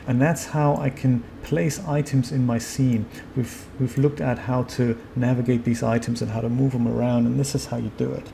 And 0.08 0.22
that's 0.22 0.46
how 0.46 0.78
I 0.78 0.90
can 0.90 1.24
place 1.44 1.80
items 1.86 2.32
in 2.32 2.46
my 2.46 2.60
scene. 2.60 3.06
We've, 3.36 3.66
we've 3.80 3.98
looked 3.98 4.22
at 4.22 4.38
how 4.40 4.64
to 4.64 4.98
navigate 5.16 5.64
these 5.64 5.82
items 5.82 6.22
and 6.22 6.32
how 6.32 6.42
to 6.42 6.50
move 6.50 6.74
them 6.74 6.88
around, 6.88 7.26
and 7.26 7.40
this 7.40 7.56
is 7.56 7.66
how 7.68 7.78
you 7.78 7.92
do 7.98 8.12
it. 8.12 8.28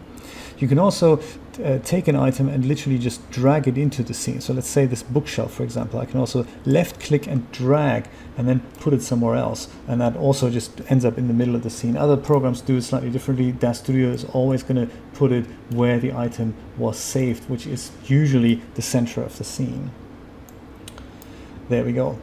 You 0.62 0.68
can 0.68 0.78
also 0.78 1.20
uh, 1.64 1.80
take 1.80 2.08
an 2.08 2.16
item 2.16 2.48
and 2.48 2.64
literally 2.66 3.00
just 3.00 3.28
drag 3.32 3.68
it 3.68 3.80
into 3.80 4.04
the 4.04 4.14
scene. 4.14 4.40
So 4.42 4.54
let's 4.54 4.68
say 4.68 4.86
this 4.86 5.02
bookshelf, 5.02 5.52
for 5.52 5.64
example, 5.64 6.00
I 6.00 6.06
can 6.06 6.20
also 6.20 6.46
left 6.66 7.00
click 7.00 7.26
and 7.26 7.52
drag 7.52 8.08
and 8.38 8.48
then 8.48 8.60
put 8.80 8.94
it 8.94 9.02
somewhere 9.02 9.36
else. 9.36 9.70
And 9.88 10.00
that 10.02 10.16
also 10.16 10.52
just 10.52 10.80
ends 10.88 11.04
up 11.04 11.18
in 11.18 11.28
the 11.28 11.34
middle 11.34 11.56
of 11.56 11.64
the 11.64 11.72
scene. 11.72 11.98
Other 11.98 12.16
programs 12.16 12.62
do 12.62 12.78
it 12.78 12.84
slightly 12.84 13.10
differently. 13.10 13.52
DAZ 13.52 13.80
Studio 13.80 14.10
is 14.10 14.24
always 14.26 14.62
going 14.62 14.88
to 14.88 14.94
put 15.14 15.32
it 15.32 15.48
where 15.72 15.98
the 15.98 16.14
item 16.14 16.54
was 16.78 17.00
saved, 17.00 17.50
which 17.50 17.66
is 17.66 17.92
usually 18.06 18.62
the 18.76 18.84
center 18.84 19.24
of 19.24 19.40
the 19.40 19.44
scene. 19.44 19.90
There 21.70 21.84
we 21.84 21.92
go 21.92 22.20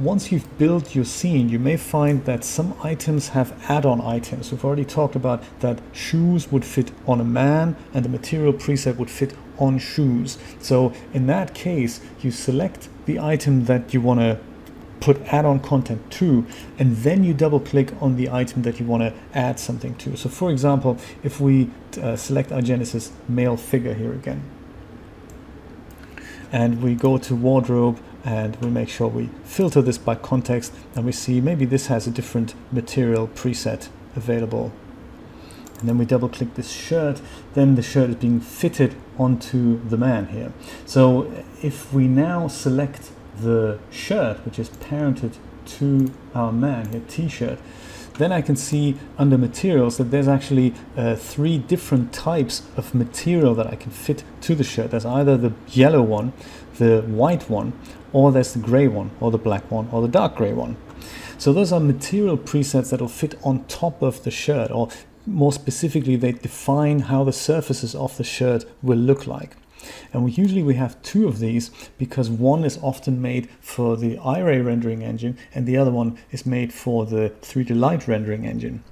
once 0.00 0.32
you've 0.32 0.58
built 0.58 0.94
your 0.94 1.04
scene, 1.04 1.50
you 1.50 1.58
may 1.58 1.76
find 1.76 2.24
that 2.24 2.42
some 2.42 2.74
items 2.82 3.28
have 3.28 3.52
add-on 3.68 4.00
items. 4.00 4.50
We've 4.50 4.64
already 4.64 4.84
talked 4.84 5.14
about 5.14 5.42
that 5.60 5.78
shoes 5.92 6.50
would 6.50 6.64
fit 6.64 6.90
on 7.06 7.20
a 7.20 7.24
man 7.24 7.76
and 7.92 8.02
the 8.04 8.08
material 8.08 8.54
preset 8.54 8.96
would 8.96 9.10
fit 9.10 9.34
on 9.58 9.78
shoes. 9.78 10.38
So 10.58 10.94
in 11.12 11.26
that 11.26 11.54
case, 11.54 12.00
you 12.22 12.30
select 12.30 12.88
the 13.04 13.20
item 13.20 13.66
that 13.66 13.92
you 13.92 14.00
want 14.00 14.20
to 14.20 14.40
put 15.00 15.20
add-on 15.32 15.60
content 15.60 16.10
to 16.10 16.46
and 16.78 16.96
then 16.98 17.22
you 17.22 17.34
double 17.34 17.60
click 17.60 17.92
on 18.02 18.16
the 18.16 18.30
item 18.30 18.62
that 18.62 18.80
you 18.80 18.86
want 18.86 19.02
to 19.02 19.14
add 19.34 19.60
something 19.60 19.94
to. 19.96 20.16
So 20.16 20.30
for 20.30 20.50
example, 20.50 20.98
if 21.22 21.40
we 21.40 21.70
uh, 22.00 22.16
select 22.16 22.52
our 22.52 22.62
Genesis 22.62 23.12
male 23.28 23.56
figure 23.56 23.94
here 23.94 24.12
again 24.12 24.42
and 26.52 26.82
we 26.82 26.94
go 26.94 27.16
to 27.18 27.34
wardrobe 27.34 28.00
and 28.24 28.56
we 28.56 28.68
make 28.68 28.88
sure 28.88 29.08
we 29.08 29.30
filter 29.44 29.80
this 29.80 29.98
by 29.98 30.14
context 30.14 30.72
and 30.94 31.04
we 31.06 31.12
see 31.12 31.40
maybe 31.40 31.64
this 31.64 31.86
has 31.86 32.06
a 32.06 32.10
different 32.10 32.54
material 32.70 33.28
preset 33.28 33.88
available. 34.14 34.72
And 35.78 35.88
then 35.88 35.96
we 35.96 36.04
double 36.04 36.28
click 36.28 36.54
this 36.54 36.70
shirt 36.70 37.22
then 37.54 37.74
the 37.74 37.82
shirt 37.82 38.10
is 38.10 38.16
being 38.16 38.40
fitted 38.40 38.94
onto 39.18 39.82
the 39.88 39.96
man 39.96 40.28
here. 40.28 40.52
So 40.86 41.32
if 41.62 41.92
we 41.92 42.06
now 42.06 42.48
select 42.48 43.10
the 43.40 43.78
shirt 43.90 44.44
which 44.44 44.58
is 44.58 44.68
parented 44.68 45.36
to 45.78 46.12
our 46.34 46.52
man 46.52 46.90
here 46.90 47.02
t-shirt 47.08 47.58
then 48.14 48.32
I 48.32 48.42
can 48.42 48.56
see 48.56 48.96
under 49.18 49.38
materials 49.38 49.96
that 49.98 50.10
there's 50.10 50.28
actually 50.28 50.74
uh, 50.96 51.16
three 51.16 51.58
different 51.58 52.12
types 52.12 52.62
of 52.76 52.94
material 52.94 53.54
that 53.54 53.66
I 53.66 53.76
can 53.76 53.90
fit 53.90 54.24
to 54.42 54.54
the 54.54 54.64
shirt. 54.64 54.90
There's 54.90 55.06
either 55.06 55.36
the 55.36 55.52
yellow 55.68 56.02
one, 56.02 56.32
the 56.78 57.02
white 57.02 57.48
one, 57.48 57.72
or 58.12 58.32
there's 58.32 58.52
the 58.52 58.58
gray 58.58 58.88
one, 58.88 59.10
or 59.20 59.30
the 59.30 59.38
black 59.38 59.70
one, 59.70 59.88
or 59.92 60.02
the 60.02 60.08
dark 60.08 60.36
gray 60.36 60.52
one. 60.52 60.76
So 61.38 61.52
those 61.52 61.72
are 61.72 61.80
material 61.80 62.36
presets 62.36 62.90
that 62.90 63.00
will 63.00 63.08
fit 63.08 63.34
on 63.42 63.64
top 63.64 64.02
of 64.02 64.24
the 64.24 64.30
shirt, 64.30 64.70
or 64.70 64.88
more 65.26 65.52
specifically, 65.52 66.16
they 66.16 66.32
define 66.32 67.00
how 67.00 67.24
the 67.24 67.32
surfaces 67.32 67.94
of 67.94 68.16
the 68.16 68.24
shirt 68.24 68.64
will 68.82 68.98
look 68.98 69.26
like. 69.26 69.56
And 70.12 70.24
we 70.24 70.32
usually 70.32 70.62
we 70.62 70.74
have 70.74 71.00
two 71.02 71.28
of 71.28 71.38
these 71.38 71.70
because 71.98 72.30
one 72.30 72.64
is 72.64 72.78
often 72.82 73.20
made 73.20 73.48
for 73.60 73.96
the 73.96 74.16
Iray 74.16 74.64
rendering 74.64 75.02
engine 75.02 75.38
and 75.54 75.66
the 75.66 75.76
other 75.76 75.90
one 75.90 76.18
is 76.30 76.46
made 76.46 76.72
for 76.72 77.06
the 77.06 77.32
3Delight 77.42 78.06
rendering 78.06 78.44
engine. 78.44 78.82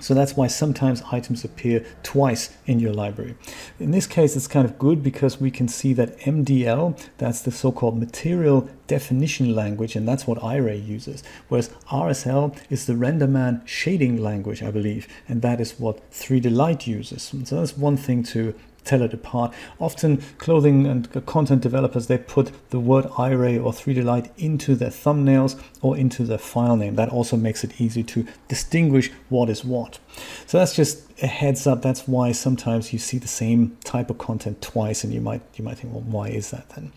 So 0.00 0.14
that's 0.14 0.34
why 0.34 0.46
sometimes 0.46 1.02
items 1.12 1.44
appear 1.44 1.84
twice 2.02 2.50
in 2.66 2.80
your 2.80 2.92
library. 2.92 3.34
In 3.78 3.90
this 3.90 4.06
case, 4.06 4.34
it's 4.34 4.46
kind 4.46 4.64
of 4.64 4.78
good 4.78 5.02
because 5.02 5.40
we 5.40 5.50
can 5.50 5.68
see 5.68 5.92
that 5.92 6.18
MDL, 6.20 6.98
that's 7.18 7.42
the 7.42 7.50
so-called 7.50 7.98
material 7.98 8.68
definition 8.86 9.54
language, 9.54 9.96
and 9.96 10.08
that's 10.08 10.26
what 10.26 10.38
Iray 10.38 10.84
uses. 10.84 11.22
Whereas 11.48 11.68
RSL 11.90 12.56
is 12.70 12.86
the 12.86 12.94
RenderMan 12.94 13.66
shading 13.66 14.16
language, 14.16 14.62
I 14.62 14.70
believe, 14.70 15.06
and 15.28 15.42
that 15.42 15.60
is 15.60 15.78
what 15.78 16.10
3Delight 16.10 16.86
uses. 16.86 17.32
So 17.44 17.56
that's 17.56 17.76
one 17.76 17.96
thing 17.96 18.22
to 18.24 18.54
tell 18.84 19.02
it 19.02 19.12
apart. 19.12 19.52
Often 19.78 20.22
clothing 20.38 20.86
and 20.86 21.26
content 21.26 21.62
developers, 21.62 22.06
they 22.06 22.18
put 22.18 22.50
the 22.70 22.80
word 22.80 23.04
iRay 23.06 23.62
or 23.62 23.72
3Delight 23.72 24.30
into 24.36 24.74
their 24.74 24.90
thumbnails 24.90 25.60
or 25.82 25.96
into 25.96 26.24
their 26.24 26.38
file 26.38 26.76
name. 26.76 26.96
That 26.96 27.08
also 27.08 27.36
makes 27.36 27.64
it 27.64 27.80
easy 27.80 28.02
to 28.04 28.26
distinguish 28.48 29.10
what 29.28 29.48
is 29.48 29.64
what. 29.64 29.98
So 30.46 30.58
that's 30.58 30.74
just 30.74 31.10
a 31.22 31.26
heads 31.26 31.66
up. 31.66 31.82
That's 31.82 32.08
why 32.08 32.32
sometimes 32.32 32.92
you 32.92 32.98
see 32.98 33.18
the 33.18 33.28
same 33.28 33.76
type 33.84 34.10
of 34.10 34.18
content 34.18 34.62
twice 34.62 35.04
and 35.04 35.12
you 35.12 35.20
might, 35.20 35.42
you 35.54 35.64
might 35.64 35.78
think, 35.78 35.92
well, 35.92 36.02
why 36.02 36.28
is 36.28 36.50
that 36.50 36.68
then? 36.70 36.92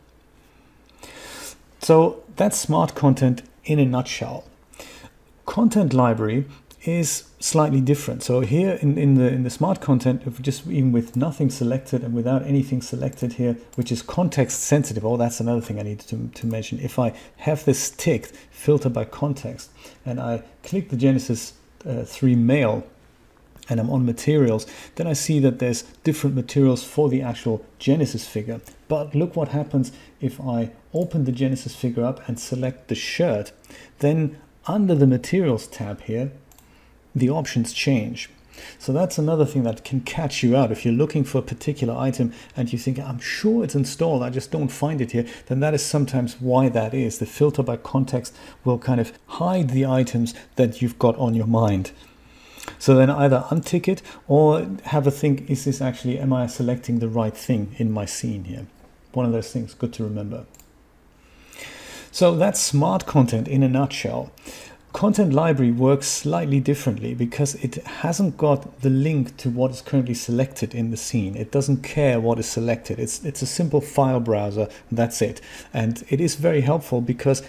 So 1.81 2.23
that's 2.37 2.57
smart 2.57 2.95
content 2.95 3.43
in 3.65 3.79
a 3.79 3.85
nutshell. 3.85 4.45
Content 5.45 5.93
library 5.93 6.45
is 6.85 7.29
slightly 7.39 7.79
different. 7.79 8.23
So 8.23 8.41
here 8.41 8.77
in, 8.81 8.97
in 8.97 9.15
the 9.15 9.27
in 9.27 9.43
the 9.43 9.49
smart 9.49 9.79
content, 9.79 10.23
if 10.25 10.41
just 10.41 10.67
even 10.67 10.91
with 10.91 11.15
nothing 11.15 11.49
selected 11.49 12.03
and 12.03 12.13
without 12.13 12.43
anything 12.43 12.81
selected 12.81 13.33
here, 13.33 13.57
which 13.75 13.91
is 13.91 14.01
context 14.01 14.61
sensitive. 14.61 15.05
Oh, 15.05 15.17
that's 15.17 15.39
another 15.39 15.61
thing 15.61 15.79
I 15.79 15.83
need 15.83 15.99
to, 16.01 16.29
to 16.33 16.47
mention. 16.47 16.79
If 16.79 16.99
I 16.99 17.13
have 17.37 17.65
this 17.65 17.89
ticked, 17.89 18.33
filter 18.51 18.89
by 18.89 19.05
context, 19.05 19.71
and 20.05 20.19
I 20.19 20.43
click 20.63 20.89
the 20.89 20.97
Genesis 20.97 21.53
uh, 21.87 22.03
3 22.03 22.35
male 22.35 22.85
and 23.69 23.79
I'm 23.79 23.89
on 23.89 24.05
materials, 24.05 24.67
then 24.95 25.07
I 25.07 25.13
see 25.13 25.39
that 25.39 25.59
there's 25.59 25.83
different 26.03 26.35
materials 26.35 26.83
for 26.83 27.07
the 27.07 27.21
actual 27.21 27.65
Genesis 27.79 28.27
figure. 28.27 28.59
But 28.89 29.15
look 29.15 29.37
what 29.37 29.49
happens 29.49 29.93
if 30.19 30.39
I 30.41 30.71
open 30.93 31.23
the 31.23 31.31
Genesis 31.31 31.73
figure 31.73 32.03
up 32.03 32.27
and 32.27 32.37
select 32.37 32.89
the 32.89 32.95
shirt. 32.95 33.53
Then 33.99 34.37
under 34.65 34.95
the 34.95 35.07
materials 35.07 35.67
tab 35.67 36.01
here, 36.01 36.31
the 37.15 37.29
options 37.29 37.73
change. 37.73 38.29
So 38.77 38.93
that's 38.93 39.17
another 39.17 39.45
thing 39.45 39.63
that 39.63 39.83
can 39.83 40.01
catch 40.01 40.43
you 40.43 40.55
out. 40.55 40.71
If 40.71 40.85
you're 40.85 40.93
looking 40.93 41.23
for 41.23 41.39
a 41.39 41.43
particular 41.43 41.95
item 41.95 42.33
and 42.55 42.71
you 42.71 42.79
think, 42.79 42.99
I'm 42.99 43.19
sure 43.19 43.63
it's 43.63 43.75
installed, 43.75 44.23
I 44.23 44.29
just 44.29 44.51
don't 44.51 44.69
find 44.69 45.01
it 45.01 45.11
here, 45.11 45.25
then 45.47 45.59
that 45.61 45.73
is 45.73 45.83
sometimes 45.83 46.39
why 46.39 46.69
that 46.69 46.93
is. 46.93 47.19
The 47.19 47.25
filter 47.25 47.63
by 47.63 47.77
context 47.77 48.35
will 48.63 48.77
kind 48.77 49.01
of 49.01 49.11
hide 49.27 49.69
the 49.69 49.85
items 49.85 50.33
that 50.55 50.81
you've 50.81 50.99
got 50.99 51.17
on 51.17 51.33
your 51.33 51.47
mind. 51.47 51.91
So 52.79 52.95
then 52.95 53.09
either 53.09 53.45
untick 53.49 53.87
it 53.87 54.01
or 54.27 54.67
have 54.85 55.07
a 55.07 55.11
think, 55.11 55.49
is 55.49 55.65
this 55.65 55.81
actually, 55.81 56.19
am 56.19 56.31
I 56.31 56.47
selecting 56.47 56.99
the 56.99 57.09
right 57.09 57.35
thing 57.35 57.75
in 57.77 57.91
my 57.91 58.05
scene 58.05 58.45
here? 58.45 58.67
One 59.13 59.25
of 59.25 59.31
those 59.31 59.51
things, 59.51 59.73
good 59.73 59.93
to 59.93 60.03
remember. 60.03 60.45
So 62.11 62.35
that's 62.35 62.59
smart 62.59 63.05
content 63.05 63.47
in 63.47 63.63
a 63.63 63.67
nutshell. 63.67 64.31
Content 64.93 65.33
library 65.33 65.71
works 65.71 66.07
slightly 66.07 66.59
differently 66.59 67.15
because 67.15 67.55
it 67.55 67.75
hasn't 67.83 68.37
got 68.37 68.81
the 68.81 68.91
link 68.91 69.35
to 69.37 69.49
what 69.49 69.71
is 69.71 69.81
currently 69.81 70.13
selected 70.13 70.75
in 70.75 70.91
the 70.91 70.97
scene. 70.97 71.35
It 71.35 71.51
doesn't 71.51 71.81
care 71.81 72.19
what 72.19 72.37
is 72.37 72.45
selected. 72.45 72.99
It's, 72.99 73.25
it's 73.25 73.41
a 73.41 73.47
simple 73.47 73.81
file 73.81 74.19
browser. 74.19 74.69
That's 74.91 75.19
it. 75.21 75.41
And 75.73 76.03
it 76.09 76.21
is 76.21 76.35
very 76.35 76.61
helpful 76.61 77.01
because 77.01 77.41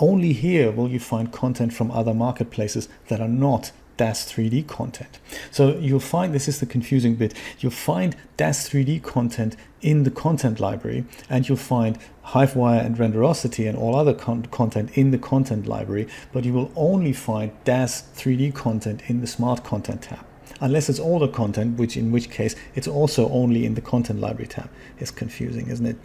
only 0.00 0.32
here 0.32 0.72
will 0.72 0.88
you 0.88 0.98
find 0.98 1.30
content 1.30 1.74
from 1.74 1.90
other 1.90 2.14
marketplaces 2.14 2.88
that 3.08 3.20
are 3.20 3.28
not 3.28 3.70
DAZ 3.98 4.32
3D 4.32 4.66
content. 4.66 5.18
So 5.50 5.76
you'll 5.76 6.00
find, 6.00 6.34
this 6.34 6.48
is 6.48 6.60
the 6.60 6.66
confusing 6.66 7.16
bit, 7.16 7.34
you'll 7.58 7.72
find 7.72 8.16
DAZ 8.38 8.70
3D 8.70 9.02
content 9.02 9.56
in 9.82 10.04
the 10.04 10.10
content 10.10 10.58
library 10.58 11.04
and 11.28 11.46
you'll 11.46 11.58
find 11.58 11.98
Hivewire 12.28 12.84
and 12.84 12.96
Renderosity 12.96 13.68
and 13.68 13.76
all 13.76 13.94
other 13.94 14.14
con 14.14 14.46
content 14.46 14.90
in 14.96 15.10
the 15.10 15.18
content 15.18 15.66
library, 15.66 16.08
but 16.32 16.44
you 16.44 16.52
will 16.52 16.72
only 16.76 17.12
find 17.12 17.52
DAZ 17.64 18.04
3D 18.16 18.54
content 18.54 19.02
in 19.08 19.20
the 19.20 19.26
Smart 19.26 19.64
Content 19.64 20.02
tab. 20.02 20.24
Unless 20.60 20.88
it's 20.88 20.98
older 20.98 21.28
content, 21.28 21.78
which 21.78 21.96
in 21.96 22.10
which 22.10 22.30
case 22.30 22.56
it's 22.74 22.88
also 22.88 23.28
only 23.30 23.64
in 23.64 23.74
the 23.74 23.80
content 23.80 24.20
library 24.20 24.48
tab. 24.48 24.68
It's 24.98 25.10
confusing, 25.10 25.68
isn't 25.68 25.86
it? 25.86 25.96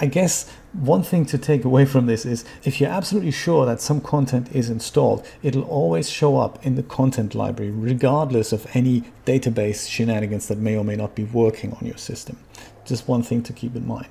I 0.00 0.06
guess 0.06 0.48
one 0.72 1.02
thing 1.02 1.26
to 1.26 1.38
take 1.38 1.64
away 1.64 1.84
from 1.84 2.06
this 2.06 2.24
is 2.24 2.44
if 2.62 2.80
you're 2.80 2.88
absolutely 2.88 3.32
sure 3.32 3.66
that 3.66 3.80
some 3.80 4.00
content 4.00 4.48
is 4.52 4.70
installed, 4.70 5.26
it'll 5.42 5.64
always 5.64 6.08
show 6.08 6.38
up 6.38 6.64
in 6.64 6.76
the 6.76 6.84
content 6.84 7.34
library, 7.34 7.72
regardless 7.72 8.52
of 8.52 8.68
any 8.74 9.02
database 9.26 9.88
shenanigans 9.88 10.46
that 10.46 10.58
may 10.58 10.76
or 10.76 10.84
may 10.84 10.94
not 10.94 11.16
be 11.16 11.24
working 11.24 11.72
on 11.72 11.84
your 11.84 11.98
system. 11.98 12.38
Just 12.84 13.08
one 13.08 13.24
thing 13.24 13.42
to 13.42 13.52
keep 13.52 13.74
in 13.74 13.88
mind. 13.88 14.06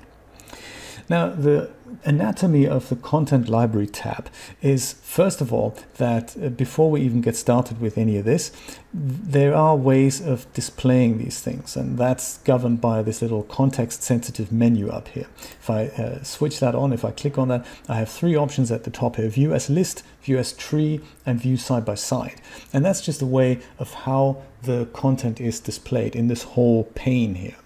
Now, 1.08 1.28
the 1.30 1.70
anatomy 2.04 2.66
of 2.66 2.90
the 2.90 2.96
content 2.96 3.48
library 3.48 3.86
tab 3.86 4.28
is 4.60 4.92
first 5.02 5.40
of 5.40 5.52
all 5.52 5.76
that 5.96 6.36
uh, 6.36 6.50
before 6.50 6.90
we 6.90 7.00
even 7.00 7.22
get 7.22 7.34
started 7.34 7.80
with 7.80 7.96
any 7.96 8.18
of 8.18 8.24
this, 8.24 8.52
there 8.92 9.54
are 9.54 9.74
ways 9.74 10.20
of 10.20 10.52
displaying 10.52 11.18
these 11.18 11.40
things, 11.40 11.76
and 11.76 11.98
that's 11.98 12.38
governed 12.38 12.80
by 12.80 13.02
this 13.02 13.22
little 13.22 13.42
context 13.44 14.02
sensitive 14.02 14.52
menu 14.52 14.90
up 14.90 15.08
here. 15.08 15.26
If 15.60 15.70
I 15.70 15.86
uh, 15.86 16.22
switch 16.22 16.60
that 16.60 16.74
on, 16.74 16.92
if 16.92 17.04
I 17.04 17.10
click 17.10 17.38
on 17.38 17.48
that, 17.48 17.66
I 17.88 17.96
have 17.96 18.10
three 18.10 18.36
options 18.36 18.70
at 18.70 18.84
the 18.84 18.90
top 18.90 19.16
here 19.16 19.28
view 19.28 19.54
as 19.54 19.70
list, 19.70 20.02
view 20.22 20.38
as 20.38 20.52
tree, 20.52 21.00
and 21.24 21.40
view 21.40 21.56
side 21.56 21.84
by 21.84 21.94
side. 21.94 22.40
And 22.72 22.84
that's 22.84 23.00
just 23.00 23.22
a 23.22 23.26
way 23.26 23.60
of 23.78 23.94
how 23.94 24.42
the 24.62 24.86
content 24.92 25.40
is 25.40 25.60
displayed 25.60 26.14
in 26.14 26.28
this 26.28 26.42
whole 26.42 26.84
pane 26.84 27.34
here. 27.34 27.56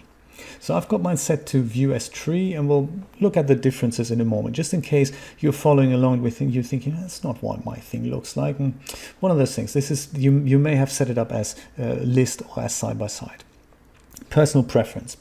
So 0.59 0.75
I've 0.75 0.87
got 0.87 1.01
mine 1.01 1.17
set 1.17 1.45
to 1.47 1.61
view 1.61 1.93
as 1.93 2.09
tree 2.09 2.53
and 2.53 2.69
we'll 2.69 2.89
look 3.19 3.35
at 3.37 3.47
the 3.47 3.55
differences 3.55 4.11
in 4.11 4.21
a 4.21 4.25
moment, 4.25 4.55
just 4.55 4.73
in 4.73 4.81
case 4.81 5.11
you're 5.39 5.51
following 5.51 5.93
along 5.93 6.21
with 6.21 6.41
you're 6.41 6.63
thinking, 6.63 6.95
that's 6.95 7.23
not 7.23 7.41
what 7.41 7.65
my 7.65 7.75
thing 7.75 8.09
looks 8.09 8.35
like. 8.35 8.59
And 8.59 8.79
one 9.19 9.31
of 9.31 9.37
those 9.37 9.55
things, 9.55 9.73
this 9.73 9.91
is, 9.91 10.09
you, 10.13 10.39
you 10.39 10.59
may 10.59 10.75
have 10.75 10.91
set 10.91 11.09
it 11.09 11.17
up 11.17 11.31
as 11.31 11.55
list 11.77 12.41
or 12.55 12.63
as 12.63 12.75
side 12.75 12.97
by 12.97 13.07
side. 13.07 13.43
Personal 14.29 14.63
preference. 14.63 15.17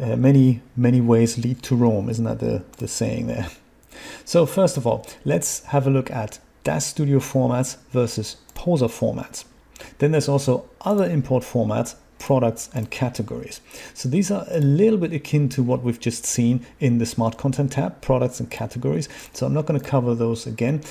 Uh, 0.00 0.16
many, 0.16 0.60
many 0.76 1.00
ways 1.00 1.38
lead 1.38 1.62
to 1.62 1.76
Rome, 1.76 2.08
isn't 2.08 2.24
that 2.24 2.40
the, 2.40 2.64
the 2.78 2.88
saying 2.88 3.26
there? 3.26 3.48
So 4.24 4.44
first 4.44 4.76
of 4.76 4.86
all, 4.86 5.06
let's 5.24 5.64
have 5.66 5.86
a 5.86 5.90
look 5.90 6.10
at 6.10 6.38
DAZ 6.64 6.82
Studio 6.82 7.20
formats 7.20 7.76
versus 7.90 8.36
Poser 8.54 8.86
formats. 8.86 9.44
Then 9.98 10.12
there's 10.12 10.28
also 10.28 10.68
other 10.80 11.08
import 11.08 11.44
formats 11.44 11.94
products 12.18 12.70
and 12.74 12.90
categories. 12.90 13.60
So 13.92 14.08
these 14.08 14.30
are 14.30 14.46
a 14.50 14.60
little 14.60 14.98
bit 14.98 15.12
akin 15.12 15.48
to 15.50 15.62
what 15.62 15.82
we've 15.82 16.00
just 16.00 16.24
seen 16.24 16.64
in 16.80 16.98
the 16.98 17.06
smart 17.06 17.36
content 17.36 17.72
tab, 17.72 18.00
products 18.00 18.40
and 18.40 18.50
categories. 18.50 19.08
So 19.32 19.46
I'm 19.46 19.54
not 19.54 19.66
going 19.66 19.80
to 19.80 19.86
cover 19.86 20.14
those 20.14 20.46
again. 20.46 20.82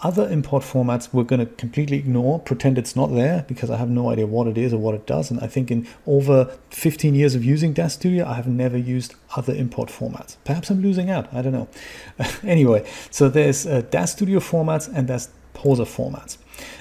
Other 0.00 0.28
import 0.30 0.62
formats 0.62 1.12
we're 1.12 1.24
going 1.24 1.40
to 1.40 1.52
completely 1.54 1.96
ignore, 1.96 2.38
pretend 2.38 2.78
it's 2.78 2.94
not 2.94 3.08
there 3.12 3.44
because 3.48 3.68
I 3.68 3.76
have 3.78 3.90
no 3.90 4.10
idea 4.10 4.28
what 4.28 4.46
it 4.46 4.56
is 4.56 4.72
or 4.72 4.78
what 4.78 4.94
it 4.94 5.06
does. 5.08 5.32
And 5.32 5.40
I 5.40 5.48
think 5.48 5.72
in 5.72 5.88
over 6.06 6.56
15 6.70 7.16
years 7.16 7.34
of 7.34 7.44
using 7.44 7.72
DAZ 7.72 7.94
Studio, 7.94 8.24
I 8.24 8.34
have 8.34 8.46
never 8.46 8.78
used 8.78 9.16
other 9.34 9.52
import 9.52 9.88
formats. 9.88 10.36
Perhaps 10.44 10.70
I'm 10.70 10.82
losing 10.82 11.10
out, 11.10 11.32
I 11.34 11.42
don't 11.42 11.52
know. 11.52 11.68
anyway, 12.44 12.88
so 13.10 13.28
there's 13.28 13.66
uh, 13.66 13.82
DAZ 13.90 14.12
Studio 14.12 14.38
formats 14.38 14.88
and 14.92 15.08
there's 15.08 15.30
Poser 15.58 15.84
formats. 15.84 16.38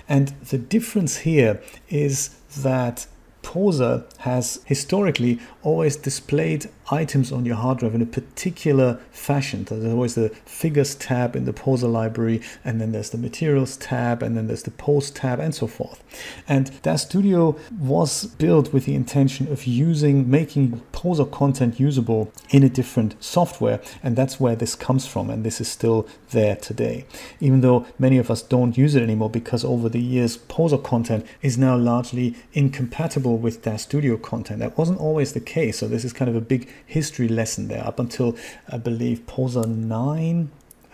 And 0.08 0.28
the 0.50 0.60
difference 0.60 1.18
here 1.18 1.60
is 1.90 2.30
that 2.60 3.08
Poser 3.48 4.04
has 4.18 4.60
historically 4.66 5.40
always 5.64 5.96
displayed 5.96 6.70
items 6.90 7.32
on 7.32 7.46
your 7.46 7.56
hard 7.56 7.80
drive 7.80 7.96
in 7.96 8.02
a 8.02 8.06
particular 8.06 9.00
fashion. 9.12 9.64
There's 9.64 9.86
always 9.86 10.16
the 10.16 10.30
figures 10.46 10.96
tab 10.96 11.36
in 11.36 11.46
the 11.46 11.54
Poser 11.54 11.88
library, 11.88 12.42
and 12.64 12.80
then 12.80 12.92
there's 12.92 13.10
the 13.10 13.18
materials 13.18 13.78
tab, 13.78 14.24
and 14.24 14.38
then 14.38 14.48
there's 14.48 14.64
the 14.64 14.72
post 14.72 15.16
tab, 15.16 15.40
and 15.40 15.54
so 15.54 15.68
forth. 15.68 16.04
And 16.48 16.72
DAZ 16.82 17.02
Studio 17.02 17.58
was 17.80 18.26
built 18.26 18.74
with 18.74 18.86
the 18.86 18.96
intention 18.96 19.52
of 19.52 19.66
using, 19.66 20.30
making 20.30 20.80
Poser 20.92 21.26
content 21.26 21.80
usable 21.80 22.32
in 22.50 22.64
a 22.64 22.70
different 22.70 23.22
software, 23.24 23.82
and 24.02 24.16
that's 24.16 24.40
where 24.40 24.56
this 24.56 24.76
comes 24.76 25.06
from, 25.06 25.30
and 25.30 25.44
this 25.44 25.60
is 25.60 25.68
still 25.68 26.08
there 26.32 26.56
today. 26.56 27.06
Even 27.40 27.62
though 27.62 27.86
many 28.00 28.18
of 28.18 28.32
us 28.32 28.42
don't 28.42 28.78
use 28.78 28.96
it 28.96 29.04
anymore 29.04 29.30
because 29.30 29.64
over 29.64 29.90
the 29.90 30.02
years, 30.02 30.38
Poser 30.38 30.78
content 30.78 31.26
is 31.42 31.58
now 31.58 31.76
largely 31.76 32.36
incompatible 32.54 33.38
with 33.38 33.64
DAZ 33.64 33.82
Studio 33.82 34.18
content. 34.18 34.60
That 34.60 34.78
wasn't 34.78 35.00
always 35.00 35.34
the 35.34 35.40
case. 35.40 35.80
So 35.80 35.88
this 35.88 36.06
is 36.06 36.14
kind 36.14 36.30
of 36.30 36.36
a 36.36 36.42
big 36.42 36.68
history 36.86 37.28
lesson 37.28 37.68
there 37.68 37.86
up 37.86 38.00
until 38.00 38.36
I 38.70 38.78
believe 38.78 39.26
Poser 39.28 39.66
9 39.66 40.50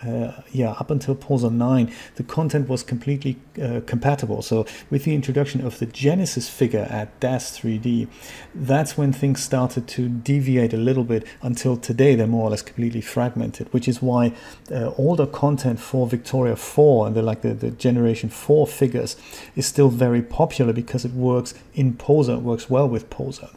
uh, 0.05 0.41
yeah, 0.51 0.71
up 0.71 0.91
until 0.91 1.15
Poser 1.15 1.49
9, 1.49 1.91
the 2.15 2.23
content 2.23 2.67
was 2.67 2.83
completely 2.83 3.37
uh, 3.61 3.81
compatible. 3.85 4.41
So 4.41 4.65
with 4.89 5.05
the 5.05 5.15
introduction 5.15 5.65
of 5.65 5.79
the 5.79 5.85
Genesis 5.85 6.49
figure 6.49 6.87
at 6.89 7.17
DAZ 7.19 7.57
3D, 7.57 8.07
that's 8.53 8.97
when 8.97 9.13
things 9.13 9.41
started 9.41 9.87
to 9.89 10.09
deviate 10.09 10.73
a 10.73 10.77
little 10.77 11.03
bit 11.03 11.25
until 11.41 11.77
today 11.77 12.15
they're 12.15 12.27
more 12.27 12.47
or 12.47 12.49
less 12.49 12.61
completely 12.61 13.01
fragmented, 13.01 13.71
which 13.71 13.87
is 13.87 14.01
why 14.01 14.33
uh, 14.71 14.91
older 14.97 15.25
content 15.25 15.79
for 15.79 16.07
Victoria 16.07 16.55
4 16.55 17.07
and 17.07 17.15
the 17.15 17.21
like 17.21 17.41
the, 17.41 17.53
the 17.53 17.71
generation 17.71 18.29
4 18.29 18.67
figures 18.67 19.15
is 19.55 19.65
still 19.65 19.89
very 19.89 20.21
popular 20.21 20.73
because 20.73 21.05
it 21.05 21.13
works 21.13 21.53
in 21.73 21.93
Poser, 21.93 22.33
it 22.33 22.41
works 22.41 22.69
well 22.69 22.89
with 22.89 23.09
Poser. 23.09 23.49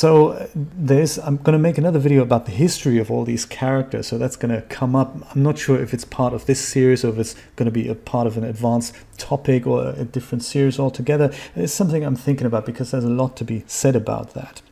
So 0.00 0.48
there's, 0.54 1.18
I'm 1.18 1.36
going 1.36 1.52
to 1.52 1.58
make 1.58 1.76
another 1.76 1.98
video 1.98 2.22
about 2.22 2.46
the 2.46 2.52
history 2.52 2.96
of 2.96 3.10
all 3.10 3.22
these 3.26 3.44
characters. 3.44 4.06
So 4.06 4.16
that's 4.16 4.34
going 4.34 4.50
to 4.50 4.62
come 4.62 4.96
up. 4.96 5.14
I'm 5.30 5.42
not 5.42 5.58
sure 5.58 5.78
if 5.78 5.92
it's 5.92 6.06
part 6.06 6.32
of 6.32 6.46
this 6.46 6.58
series 6.58 7.04
or 7.04 7.10
if 7.10 7.18
it's 7.18 7.36
going 7.56 7.66
to 7.66 7.70
be 7.70 7.86
a 7.86 7.94
part 7.94 8.26
of 8.26 8.38
an 8.38 8.44
advanced 8.44 8.94
topic 9.18 9.66
or 9.66 9.90
a 9.90 10.06
different 10.06 10.42
series 10.42 10.78
altogether. 10.78 11.30
It's 11.54 11.74
something 11.74 12.02
I'm 12.02 12.16
thinking 12.16 12.46
about 12.46 12.64
because 12.64 12.92
there's 12.92 13.04
a 13.04 13.10
lot 13.10 13.36
to 13.36 13.44
be 13.44 13.62
said 13.66 13.94
about 13.94 14.32
that. 14.32 14.62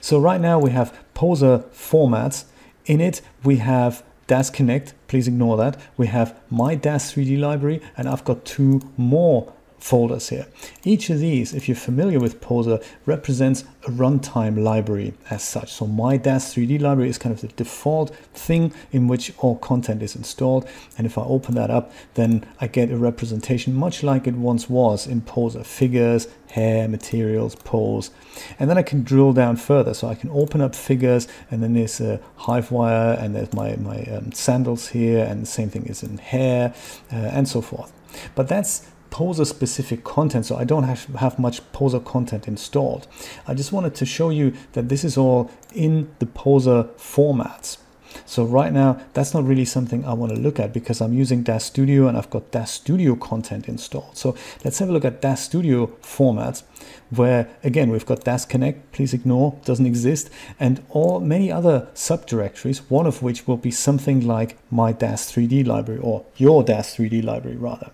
So 0.00 0.20
right 0.20 0.40
now 0.40 0.60
we 0.60 0.70
have 0.70 0.96
Poser 1.14 1.64
formats. 1.74 2.44
In 2.84 3.00
it, 3.00 3.22
we 3.42 3.56
have 3.56 4.04
DAZ 4.28 4.50
Connect, 4.50 4.94
please 5.08 5.26
ignore 5.26 5.56
that. 5.56 5.80
We 5.96 6.06
have 6.06 6.38
my 6.48 6.76
DAZ 6.76 7.12
3D 7.12 7.40
library, 7.40 7.82
and 7.96 8.08
I've 8.08 8.22
got 8.22 8.44
two 8.44 8.82
more 8.96 9.52
folders 9.86 10.30
here. 10.30 10.46
Each 10.82 11.10
of 11.10 11.20
these, 11.20 11.54
if 11.54 11.68
you're 11.68 11.76
familiar 11.76 12.18
with 12.18 12.40
Poser, 12.40 12.80
represents 13.06 13.62
a 13.86 13.90
runtime 13.90 14.60
library 14.60 15.14
as 15.30 15.44
such. 15.44 15.72
So 15.72 15.86
my 15.86 16.16
DAZ 16.16 16.52
3D 16.52 16.80
library 16.80 17.08
is 17.08 17.18
kind 17.18 17.32
of 17.32 17.40
the 17.40 17.48
default 17.48 18.12
thing 18.34 18.74
in 18.90 19.06
which 19.06 19.32
all 19.38 19.56
content 19.56 20.02
is 20.02 20.16
installed. 20.16 20.68
And 20.98 21.06
if 21.06 21.16
I 21.16 21.22
open 21.22 21.54
that 21.54 21.70
up, 21.70 21.92
then 22.14 22.44
I 22.60 22.66
get 22.66 22.90
a 22.90 22.96
representation 22.96 23.74
much 23.74 24.02
like 24.02 24.26
it 24.26 24.34
once 24.34 24.68
was 24.68 25.06
in 25.06 25.20
Poser. 25.20 25.62
Figures, 25.62 26.26
hair, 26.50 26.88
materials, 26.88 27.54
pose. 27.54 28.10
And 28.58 28.68
then 28.68 28.78
I 28.78 28.82
can 28.82 29.04
drill 29.04 29.32
down 29.32 29.54
further. 29.54 29.94
So 29.94 30.08
I 30.08 30.16
can 30.16 30.30
open 30.30 30.60
up 30.60 30.74
figures 30.74 31.28
and 31.48 31.62
then 31.62 31.74
there's 31.74 32.00
a 32.00 32.20
Hivewire 32.40 33.22
and 33.22 33.36
there's 33.36 33.52
my, 33.52 33.76
my 33.76 34.02
um, 34.04 34.32
sandals 34.32 34.88
here 34.88 35.24
and 35.24 35.42
the 35.42 35.46
same 35.46 35.70
thing 35.70 35.86
is 35.86 36.02
in 36.02 36.18
hair 36.18 36.74
uh, 37.12 37.16
and 37.16 37.46
so 37.46 37.60
forth. 37.60 37.92
But 38.34 38.48
that's 38.48 38.88
Poser 39.16 39.46
specific 39.46 40.04
content, 40.04 40.44
so 40.44 40.58
I 40.58 40.64
don't 40.64 40.82
have, 40.82 41.06
have 41.14 41.38
much 41.38 41.62
Poser 41.72 42.00
content 42.00 42.46
installed. 42.46 43.06
I 43.46 43.54
just 43.54 43.72
wanted 43.72 43.94
to 43.94 44.04
show 44.04 44.28
you 44.28 44.52
that 44.74 44.90
this 44.90 45.04
is 45.04 45.16
all 45.16 45.50
in 45.74 46.10
the 46.18 46.26
Poser 46.26 46.90
formats. 46.98 47.78
So 48.26 48.44
right 48.44 48.70
now, 48.70 49.00
that's 49.14 49.32
not 49.32 49.44
really 49.44 49.64
something 49.64 50.04
I 50.04 50.12
want 50.12 50.34
to 50.34 50.38
look 50.38 50.60
at 50.60 50.74
because 50.74 51.00
I'm 51.00 51.14
using 51.14 51.42
DAZ 51.42 51.62
Studio 51.62 52.08
and 52.08 52.18
I've 52.18 52.28
got 52.28 52.50
DAZ 52.50 52.68
Studio 52.68 53.16
content 53.16 53.68
installed. 53.68 54.18
So 54.18 54.36
let's 54.66 54.80
have 54.80 54.90
a 54.90 54.92
look 54.92 55.06
at 55.06 55.22
DAZ 55.22 55.38
Studio 55.38 55.86
formats 56.02 56.64
where 57.08 57.48
again, 57.64 57.88
we've 57.88 58.04
got 58.04 58.22
DAZ 58.22 58.44
Connect, 58.44 58.92
please 58.92 59.14
ignore, 59.14 59.58
doesn't 59.64 59.86
exist, 59.86 60.28
and 60.60 60.84
all 60.90 61.20
many 61.20 61.50
other 61.50 61.88
subdirectories, 61.94 62.80
one 62.90 63.06
of 63.06 63.22
which 63.22 63.46
will 63.46 63.56
be 63.56 63.70
something 63.70 64.26
like 64.26 64.58
my 64.70 64.92
DAZ 64.92 65.32
3D 65.32 65.66
library 65.66 66.02
or 66.02 66.26
your 66.36 66.62
DAZ 66.62 66.94
3D 66.94 67.24
library 67.24 67.56
rather. 67.56 67.92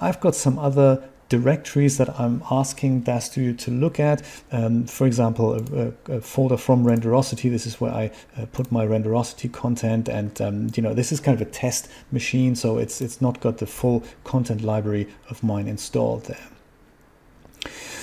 I've 0.00 0.20
got 0.20 0.34
some 0.34 0.58
other 0.58 1.02
directories 1.30 1.96
that 1.98 2.20
I'm 2.20 2.42
asking 2.50 3.02
DAZ 3.02 3.24
Studio 3.24 3.52
to 3.54 3.70
look 3.70 4.00
at. 4.00 4.22
Um, 4.50 4.84
for 4.86 5.06
example, 5.06 5.54
a, 5.54 5.92
a, 6.12 6.20
folder 6.20 6.56
from 6.56 6.84
Renderosity. 6.84 7.48
This 7.50 7.66
is 7.66 7.80
where 7.80 7.92
I 7.92 8.10
uh, 8.36 8.46
put 8.52 8.70
my 8.72 8.84
Renderosity 8.84 9.50
content, 9.50 10.08
and 10.08 10.38
um, 10.42 10.70
you 10.74 10.82
know 10.82 10.92
this 10.92 11.12
is 11.12 11.20
kind 11.20 11.40
of 11.40 11.46
a 11.46 11.50
test 11.50 11.88
machine, 12.10 12.54
so 12.56 12.78
it's 12.78 13.00
it's 13.00 13.20
not 13.20 13.40
got 13.40 13.58
the 13.58 13.66
full 13.66 14.02
content 14.24 14.62
library 14.62 15.08
of 15.30 15.42
mine 15.42 15.68
installed 15.68 16.24
there. 16.24 16.48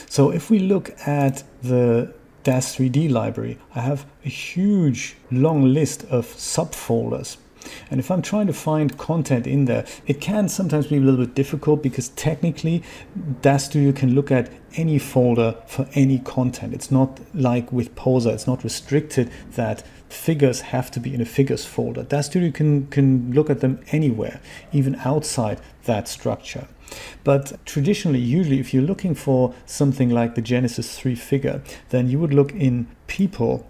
So 0.10 0.32
if 0.32 0.50
we 0.50 0.60
look 0.60 0.96
at 1.06 1.44
the 1.62 2.14
DAZ 2.44 2.78
3D 2.78 3.12
library, 3.12 3.58
I 3.76 3.82
have 3.82 4.06
a 4.24 4.30
huge 4.30 5.18
long 5.30 5.74
list 5.74 6.06
of 6.06 6.26
subfolders 6.26 7.38
and 7.90 8.00
if 8.00 8.12
I'm 8.12 8.22
trying 8.22 8.48
to 8.48 8.54
find 8.54 8.98
content 8.98 9.48
in 9.48 9.66
there, 9.66 9.86
it 10.06 10.22
can 10.22 10.50
sometimes 10.50 10.88
be 10.88 10.98
a 10.98 11.02
little 11.02 11.26
bit 11.26 11.36
difficult 11.36 11.84
because 11.84 12.10
technically 12.10 12.84
DAZ 13.42 13.66
Studio 13.66 13.92
can 13.92 14.16
look 14.16 14.32
at 14.32 14.52
any 14.76 15.00
folder 15.00 15.56
for 15.68 15.88
any 15.94 16.20
content. 16.20 16.74
It's 16.74 16.92
not 16.92 17.20
like 17.34 17.72
with 17.72 17.96
Poser, 17.96 18.32
it's 18.32 18.48
not 18.48 18.64
restricted 18.64 19.32
that 19.52 19.84
figures 20.10 20.62
have 20.62 20.90
to 20.92 21.00
be 21.00 21.14
in 21.14 21.22
a 21.22 21.26
figures 21.26 21.66
folder. 21.66 22.04
DAZ 22.04 22.28
Studio 22.28 22.52
can, 22.52 22.88
can 22.88 23.32
look 23.32 23.50
at 23.50 23.62
them 23.62 23.80
anywhere, 23.92 24.40
even 24.72 24.96
outside 25.04 25.60
that 25.86 26.08
structure. 26.08 26.68
But 27.24 27.66
traditionally, 27.66 28.20
usually, 28.20 28.60
if 28.60 28.74
you're 28.74 28.84
looking 28.84 29.16
for 29.16 29.54
something 29.66 30.10
like 30.10 30.36
the 30.36 30.42
Genesis 30.42 30.98
3 30.98 31.16
figure, 31.16 31.62
then 31.90 32.10
you 32.10 32.20
would 32.20 32.34
look 32.34 32.54
in 32.54 32.88
people 33.08 33.68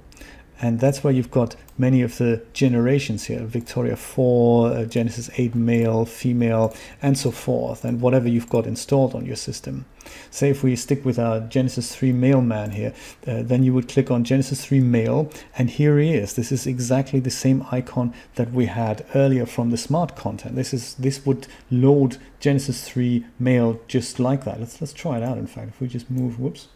and 0.61 0.79
that's 0.79 1.03
why 1.03 1.11
you've 1.11 1.31
got 1.31 1.55
many 1.77 2.01
of 2.01 2.17
the 2.17 2.41
generations 2.53 3.25
here 3.25 3.45
Victoria 3.45 3.95
4, 3.95 4.67
uh, 4.71 4.85
Genesis 4.85 5.29
8 5.37 5.53
male, 5.53 6.05
female, 6.05 6.75
and 7.01 7.17
so 7.17 7.31
forth, 7.31 7.85
and 7.85 8.01
whatever 8.01 8.27
you've 8.27 8.49
got 8.49 8.65
installed 8.65 9.13
on 9.13 9.25
your 9.25 9.35
system. 9.35 9.85
Say 10.31 10.49
if 10.49 10.63
we 10.63 10.75
stick 10.75 11.03
with 11.05 11.19
our 11.19 11.41
Genesis 11.41 11.95
3 11.95 12.11
male 12.13 12.41
man 12.41 12.71
here, 12.71 12.93
uh, 13.27 13.43
then 13.43 13.63
you 13.63 13.73
would 13.73 13.89
click 13.89 14.09
on 14.09 14.23
Genesis 14.23 14.65
3 14.65 14.79
male, 14.79 15.29
and 15.57 15.69
here 15.69 15.99
he 15.99 16.13
is. 16.13 16.33
This 16.33 16.51
is 16.51 16.65
exactly 16.65 17.19
the 17.19 17.29
same 17.29 17.65
icon 17.71 18.13
that 18.35 18.51
we 18.51 18.65
had 18.65 19.05
earlier 19.13 19.45
from 19.45 19.69
the 19.69 19.77
smart 19.77 20.15
content. 20.15 20.55
This 20.55 20.73
is 20.73 20.95
this 20.95 21.25
would 21.25 21.47
load 21.69 22.17
Genesis 22.39 22.87
3 22.87 23.25
male 23.37 23.79
just 23.87 24.19
like 24.19 24.45
that. 24.45 24.59
Let's 24.59 24.81
let's 24.81 24.93
try 24.93 25.17
it 25.17 25.23
out. 25.23 25.37
In 25.37 25.47
fact, 25.47 25.69
if 25.69 25.81
we 25.81 25.87
just 25.87 26.09
move, 26.09 26.39
whoops 26.39 26.67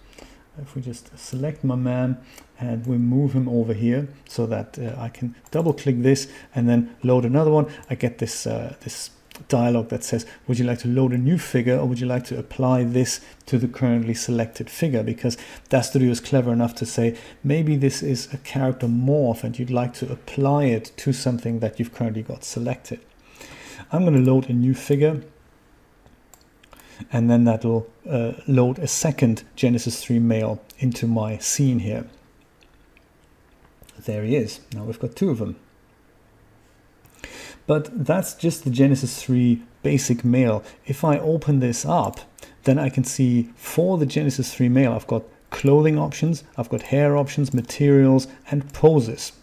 if 0.59 0.75
we 0.75 0.81
just 0.81 1.17
select 1.17 1.63
my 1.63 1.75
man 1.75 2.17
and 2.59 2.85
we 2.85 2.97
move 2.97 3.33
him 3.33 3.47
over 3.47 3.73
here 3.73 4.07
so 4.27 4.45
that 4.45 4.77
uh, 4.77 4.95
I 4.97 5.09
can 5.09 5.35
double 5.49 5.73
click 5.73 6.01
this 6.01 6.27
and 6.53 6.67
then 6.67 6.95
load 7.03 7.25
another 7.25 7.51
one, 7.51 7.71
I 7.89 7.95
get 7.95 8.17
this, 8.17 8.45
uh, 8.45 8.75
this 8.81 9.11
dialog 9.47 9.89
that 9.89 10.03
says, 10.03 10.25
would 10.47 10.59
you 10.59 10.65
like 10.65 10.79
to 10.79 10.87
load 10.87 11.13
a 11.13 11.17
new 11.17 11.37
figure 11.37 11.77
or 11.77 11.85
would 11.85 11.99
you 11.99 12.05
like 12.05 12.25
to 12.25 12.37
apply 12.37 12.83
this 12.83 13.21
to 13.47 13.57
the 13.57 13.67
currently 13.67 14.13
selected 14.13 14.69
figure? 14.69 15.03
Because 15.03 15.37
DAZ 15.69 15.87
Studio 15.89 16.11
is 16.11 16.19
clever 16.19 16.51
enough 16.51 16.75
to 16.75 16.85
say, 16.85 17.17
maybe 17.43 17.75
this 17.75 18.03
is 18.03 18.31
a 18.33 18.37
character 18.37 18.87
morph 18.87 19.43
and 19.43 19.57
you'd 19.57 19.71
like 19.71 19.93
to 19.95 20.11
apply 20.11 20.65
it 20.65 20.91
to 20.97 21.13
something 21.13 21.59
that 21.59 21.79
you've 21.79 21.93
currently 21.93 22.23
got 22.23 22.43
selected. 22.43 22.99
I'm 23.91 24.05
going 24.05 24.23
to 24.23 24.31
load 24.31 24.49
a 24.49 24.53
new 24.53 24.73
figure 24.73 25.21
and 27.11 27.29
then 27.29 27.43
that'll 27.43 27.87
uh, 28.09 28.33
load 28.47 28.79
a 28.79 28.87
second 28.87 29.43
Genesis 29.55 30.03
3 30.03 30.19
male 30.19 30.61
into 30.79 31.07
my 31.07 31.37
scene 31.37 31.79
here. 31.79 32.05
There 34.05 34.23
he 34.23 34.35
is. 34.35 34.61
Now 34.73 34.83
we've 34.83 34.99
got 34.99 35.15
two 35.15 35.29
of 35.29 35.37
them. 35.37 35.57
But 37.67 38.05
that's 38.05 38.33
just 38.33 38.63
the 38.63 38.69
Genesis 38.69 39.21
3 39.23 39.61
basic 39.83 40.25
male. 40.25 40.63
If 40.85 41.03
I 41.03 41.19
open 41.19 41.59
this 41.59 41.85
up, 41.85 42.21
then 42.63 42.77
I 42.79 42.89
can 42.89 43.03
see 43.03 43.49
for 43.55 43.97
the 43.97 44.05
Genesis 44.05 44.53
3 44.53 44.69
male, 44.69 44.93
I've 44.93 45.07
got 45.07 45.23
clothing 45.49 45.97
options, 45.97 46.43
I've 46.57 46.69
got 46.69 46.81
hair 46.83 47.17
options, 47.17 47.53
materials, 47.53 48.27
and 48.49 48.71
poses. 48.73 49.33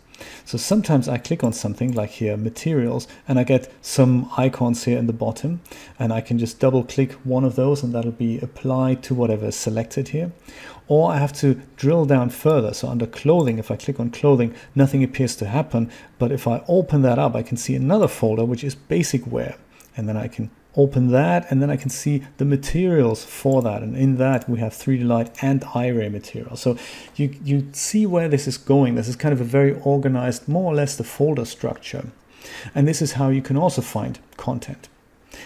So 0.45 0.59
sometimes 0.59 1.09
I 1.09 1.19
click 1.19 1.45
on 1.45 1.53
something 1.53 1.93
like 1.93 2.11
here, 2.11 2.37
materials, 2.37 3.07
and 3.27 3.39
I 3.39 3.45
get 3.45 3.73
some 3.83 4.31
icons 4.37 4.85
here 4.85 4.99
in 4.99 5.07
the 5.07 5.13
bottom, 5.13 5.61
and 5.99 6.13
I 6.13 6.21
can 6.21 6.39
just 6.39 6.59
double 6.59 6.85
click 6.85 7.13
one 7.25 7.45
of 7.45 7.57
those 7.57 7.83
and 7.83 7.95
that'll 7.95 8.13
be 8.13 8.39
applied 8.41 9.03
to 9.05 9.15
whatever 9.15 9.47
is 9.47 9.57
selected 9.57 10.09
here. 10.09 10.33
Or 10.89 11.13
I 11.13 11.19
have 11.19 11.35
to 11.35 11.61
drill 11.77 12.07
down 12.07 12.31
further. 12.31 12.73
So 12.73 12.89
under 12.89 13.07
clothing, 13.07 13.59
if 13.59 13.71
I 13.71 13.77
click 13.77 14.01
on 14.01 14.11
clothing, 14.11 14.55
nothing 14.75 15.05
appears 15.05 15.37
to 15.37 15.47
happen. 15.47 15.91
But 16.19 16.33
if 16.33 16.49
I 16.49 16.65
open 16.67 17.03
that 17.03 17.19
up, 17.19 17.35
I 17.35 17.43
can 17.43 17.59
see 17.59 17.75
another 17.75 18.09
folder, 18.09 18.45
which 18.45 18.65
is 18.65 18.75
basic 18.75 19.27
wear. 19.27 19.57
And 19.97 20.09
then 20.09 20.17
I 20.17 20.29
can 20.29 20.51
open 20.77 21.11
that 21.11 21.47
and 21.51 21.61
then 21.61 21.71
I 21.71 21.77
can 21.77 21.91
see 21.91 22.23
the 22.37 22.45
materials 22.45 23.25
for 23.25 23.63
that 23.63 23.83
and 23.83 23.97
in 23.97 24.17
that 24.19 24.49
we 24.49 24.59
have 24.61 24.73
3Delight 24.73 25.37
and 25.43 25.63
iRay 25.63 26.11
material. 26.11 26.57
So 26.57 26.77
you, 27.17 27.35
you 27.45 27.69
see 27.73 28.07
where 28.07 28.29
this 28.29 28.47
is 28.47 28.59
going. 28.59 28.95
This 28.95 29.09
is 29.09 29.17
kind 29.17 29.33
of 29.33 29.41
a 29.41 29.45
very 29.45 29.75
organized, 29.81 30.49
more 30.49 30.73
or 30.73 30.75
less 30.75 30.97
the 30.97 31.05
folder 31.05 31.45
structure. 31.45 32.11
And 32.75 32.87
this 32.87 33.03
is 33.03 33.13
how 33.13 33.29
you 33.29 33.43
can 33.43 33.57
also 33.57 33.83
find 33.83 34.19
content. 34.37 34.89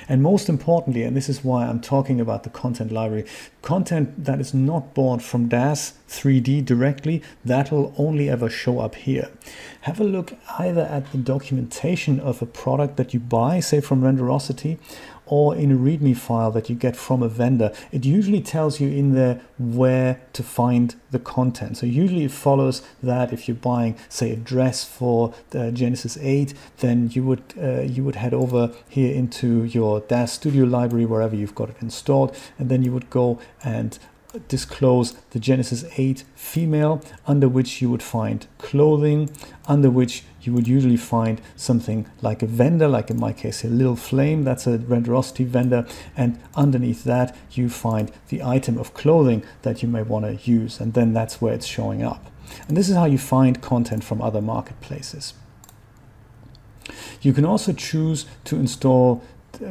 And 0.09 0.23
most 0.23 0.49
importantly, 0.49 1.03
and 1.03 1.17
this 1.17 1.29
is 1.29 1.45
why 1.45 1.67
I'm 1.67 1.81
talking 1.81 2.21
about 2.21 2.45
the 2.45 2.51
content 2.51 2.93
library, 2.93 3.27
content 3.63 4.25
that 4.25 4.41
is 4.41 4.55
not 4.55 4.95
bought 4.95 5.23
from 5.23 5.49
DAZ 5.49 5.95
3D 6.09 6.65
directly, 6.65 7.23
that'll 7.45 7.95
only 7.99 8.29
ever 8.29 8.49
show 8.49 8.79
up 8.81 8.95
here. 8.95 9.31
Have 9.83 10.01
a 10.01 10.05
look 10.05 10.35
either 10.59 10.83
at 10.83 11.11
the 11.13 11.19
documentation 11.19 12.21
of 12.21 12.41
a 12.43 12.47
product 12.47 12.97
that 12.97 13.13
you 13.13 13.21
buy, 13.21 13.61
say 13.61 13.81
from 13.81 14.03
Renderosity, 14.03 14.79
or 15.33 15.57
in 15.57 15.73
a 15.73 15.75
README 15.75 16.15
file 16.15 16.51
that 16.51 16.69
you 16.69 16.77
get 16.77 16.95
from 16.95 17.23
a 17.23 17.29
vendor, 17.29 17.73
it 17.91 18.05
usually 18.05 18.43
tells 18.43 18.81
you 18.81 18.89
in 18.91 19.15
there 19.15 19.41
where 19.59 20.21
to 20.35 20.43
find 20.43 20.95
the 21.11 21.19
content. 21.19 21.79
So 21.79 21.87
usually 21.87 22.25
it 22.25 22.33
follows 22.33 22.83
that 23.03 23.33
if 23.33 23.49
you're 23.49 23.55
buying, 23.55 23.97
say, 24.11 24.33
a 24.33 24.37
dress 24.37 24.85
for 24.85 25.33
the 25.49 25.73
Genesis 25.73 26.19
8, 26.21 26.53
then 26.81 27.09
you 27.15 27.25
would 27.25 27.43
uh, 27.57 27.81
you 27.81 28.05
would 28.05 28.17
head 28.17 28.35
over 28.35 28.73
here 28.91 29.15
into 29.15 29.65
your 29.65 30.03
DAZ 30.03 30.33
Studio 30.33 30.67
library 30.67 31.07
wherever 31.07 31.35
you've 31.35 31.55
got 31.55 31.71
it 31.71 31.77
installed, 31.81 32.37
and 32.59 32.69
then 32.69 32.83
you 32.83 32.93
would 32.93 33.09
go 33.09 33.41
and 33.65 33.99
disclose 34.49 35.13
the 35.31 35.39
Genesis 35.39 35.85
8 35.97 36.25
female, 36.35 37.03
under 37.27 37.49
which 37.49 37.83
you 37.83 37.91
would 37.91 38.03
find 38.03 38.47
clothing, 38.59 39.31
under 39.67 39.91
which 39.91 40.25
you 40.41 40.53
would 40.53 40.67
usually 40.67 40.97
find 40.97 41.41
something 41.57 42.07
like 42.21 42.43
a 42.43 42.47
vendor, 42.47 42.89
like 42.89 43.11
in 43.11 43.21
my 43.21 43.33
case, 43.33 43.65
a 43.65 43.69
little 43.69 43.97
flame, 43.97 44.43
that's 44.43 44.67
a 44.67 44.79
renderosity 44.79 45.47
vendor, 45.47 45.87
and 46.17 46.41
underneath 46.55 47.05
that 47.05 47.37
you 47.53 47.69
find 47.69 48.11
the 48.29 48.43
item 48.43 48.79
of 48.79 48.95
clothing 48.95 49.45
that 49.63 49.83
you 49.83 49.89
may 49.89 50.03
want 50.03 50.25
to 50.25 50.51
use, 50.51 50.81
and 50.81 50.95
then 50.95 51.13
that's 51.13 51.41
where 51.41 51.55
it's 51.55 51.67
showing 51.67 52.03
up. 52.03 52.31
And 52.69 52.77
this 52.77 52.89
is 52.89 52.97
how 52.97 53.05
you 53.05 53.19
find 53.19 53.63
content 53.63 54.05
from 54.05 54.21
other 54.21 54.43
marketplaces. 54.43 55.35
You 57.21 57.33
can 57.33 57.45
also 57.45 57.73
choose 57.73 58.27
to 58.45 58.57
install 58.57 59.23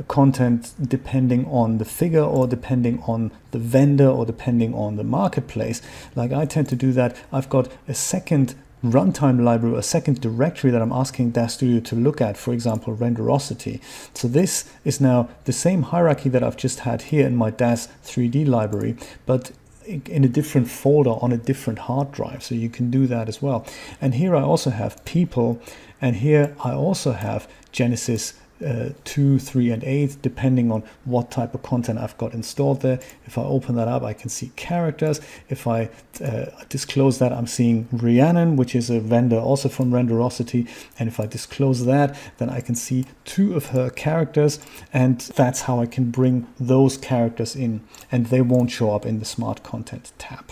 content 0.07 0.73
depending 0.81 1.45
on 1.47 1.77
the 1.77 1.85
figure 1.85 2.23
or 2.23 2.47
depending 2.47 3.01
on 3.07 3.31
the 3.51 3.59
vendor 3.59 4.07
or 4.07 4.25
depending 4.25 4.73
on 4.73 4.95
the 4.95 5.03
marketplace. 5.03 5.81
Like 6.15 6.31
I 6.31 6.45
tend 6.45 6.69
to 6.69 6.75
do 6.75 6.91
that. 6.93 7.15
I've 7.31 7.49
got 7.49 7.69
a 7.87 7.93
second 7.93 8.55
runtime 8.83 9.43
library, 9.43 9.77
a 9.77 9.83
second 9.83 10.21
directory 10.21 10.71
that 10.71 10.81
I'm 10.81 10.91
asking 10.91 11.31
DAZ 11.31 11.53
Studio 11.53 11.79
to 11.81 11.95
look 11.95 12.19
at, 12.19 12.35
for 12.37 12.53
example, 12.53 12.95
Renderosity. 12.95 13.79
So 14.13 14.27
this 14.27 14.71
is 14.83 14.99
now 14.99 15.29
the 15.45 15.53
same 15.53 15.83
hierarchy 15.83 16.29
that 16.29 16.43
I've 16.43 16.57
just 16.57 16.79
had 16.79 17.03
here 17.03 17.27
in 17.27 17.35
my 17.35 17.51
DAZ 17.51 17.89
3D 18.03 18.47
library, 18.47 18.95
but 19.25 19.51
in 19.85 20.23
a 20.23 20.27
different 20.27 20.69
folder 20.69 21.11
on 21.11 21.31
a 21.31 21.37
different 21.37 21.79
hard 21.79 22.11
drive. 22.11 22.43
So 22.43 22.55
you 22.55 22.69
can 22.69 22.89
do 22.89 23.07
that 23.07 23.27
as 23.27 23.41
well. 23.41 23.65
And 23.99 24.15
here 24.15 24.35
I 24.35 24.41
also 24.41 24.69
have 24.69 25.03
people, 25.05 25.61
and 26.01 26.17
here 26.17 26.55
I 26.63 26.71
also 26.71 27.11
have 27.11 27.47
Genesis 27.71 28.33
uh, 28.65 28.89
2, 29.03 29.39
3, 29.39 29.71
and 29.71 29.83
8, 29.83 30.17
depending 30.21 30.71
on 30.71 30.83
what 31.05 31.31
type 31.31 31.53
of 31.53 31.63
content 31.63 31.99
I've 31.99 32.17
got 32.17 32.33
installed 32.33 32.81
there. 32.81 32.99
If 33.25 33.37
I 33.37 33.43
open 33.43 33.75
that 33.75 33.87
up, 33.87 34.03
I 34.03 34.13
can 34.13 34.29
see 34.29 34.51
characters. 34.55 35.19
If 35.49 35.67
I 35.67 35.89
uh, 36.23 36.45
disclose 36.69 37.19
that, 37.19 37.33
I'm 37.33 37.47
seeing 37.47 37.87
Rhiannon, 37.91 38.55
which 38.55 38.75
is 38.75 38.89
a 38.89 38.99
vendor 38.99 39.39
also 39.39 39.69
from 39.69 39.91
Renderosity. 39.91 40.69
And 40.99 41.09
if 41.09 41.19
I 41.19 41.25
disclose 41.25 41.85
that, 41.85 42.17
then 42.37 42.49
I 42.49 42.61
can 42.61 42.75
see 42.75 43.05
two 43.25 43.55
of 43.55 43.67
her 43.67 43.89
characters. 43.89 44.59
And 44.93 45.19
that's 45.19 45.61
how 45.61 45.79
I 45.79 45.85
can 45.85 46.11
bring 46.11 46.47
those 46.59 46.97
characters 46.97 47.55
in. 47.55 47.81
And 48.11 48.27
they 48.27 48.41
won't 48.41 48.71
show 48.71 48.93
up 48.95 49.05
in 49.05 49.19
the 49.19 49.25
Smart 49.25 49.63
Content 49.63 50.11
tab 50.17 50.51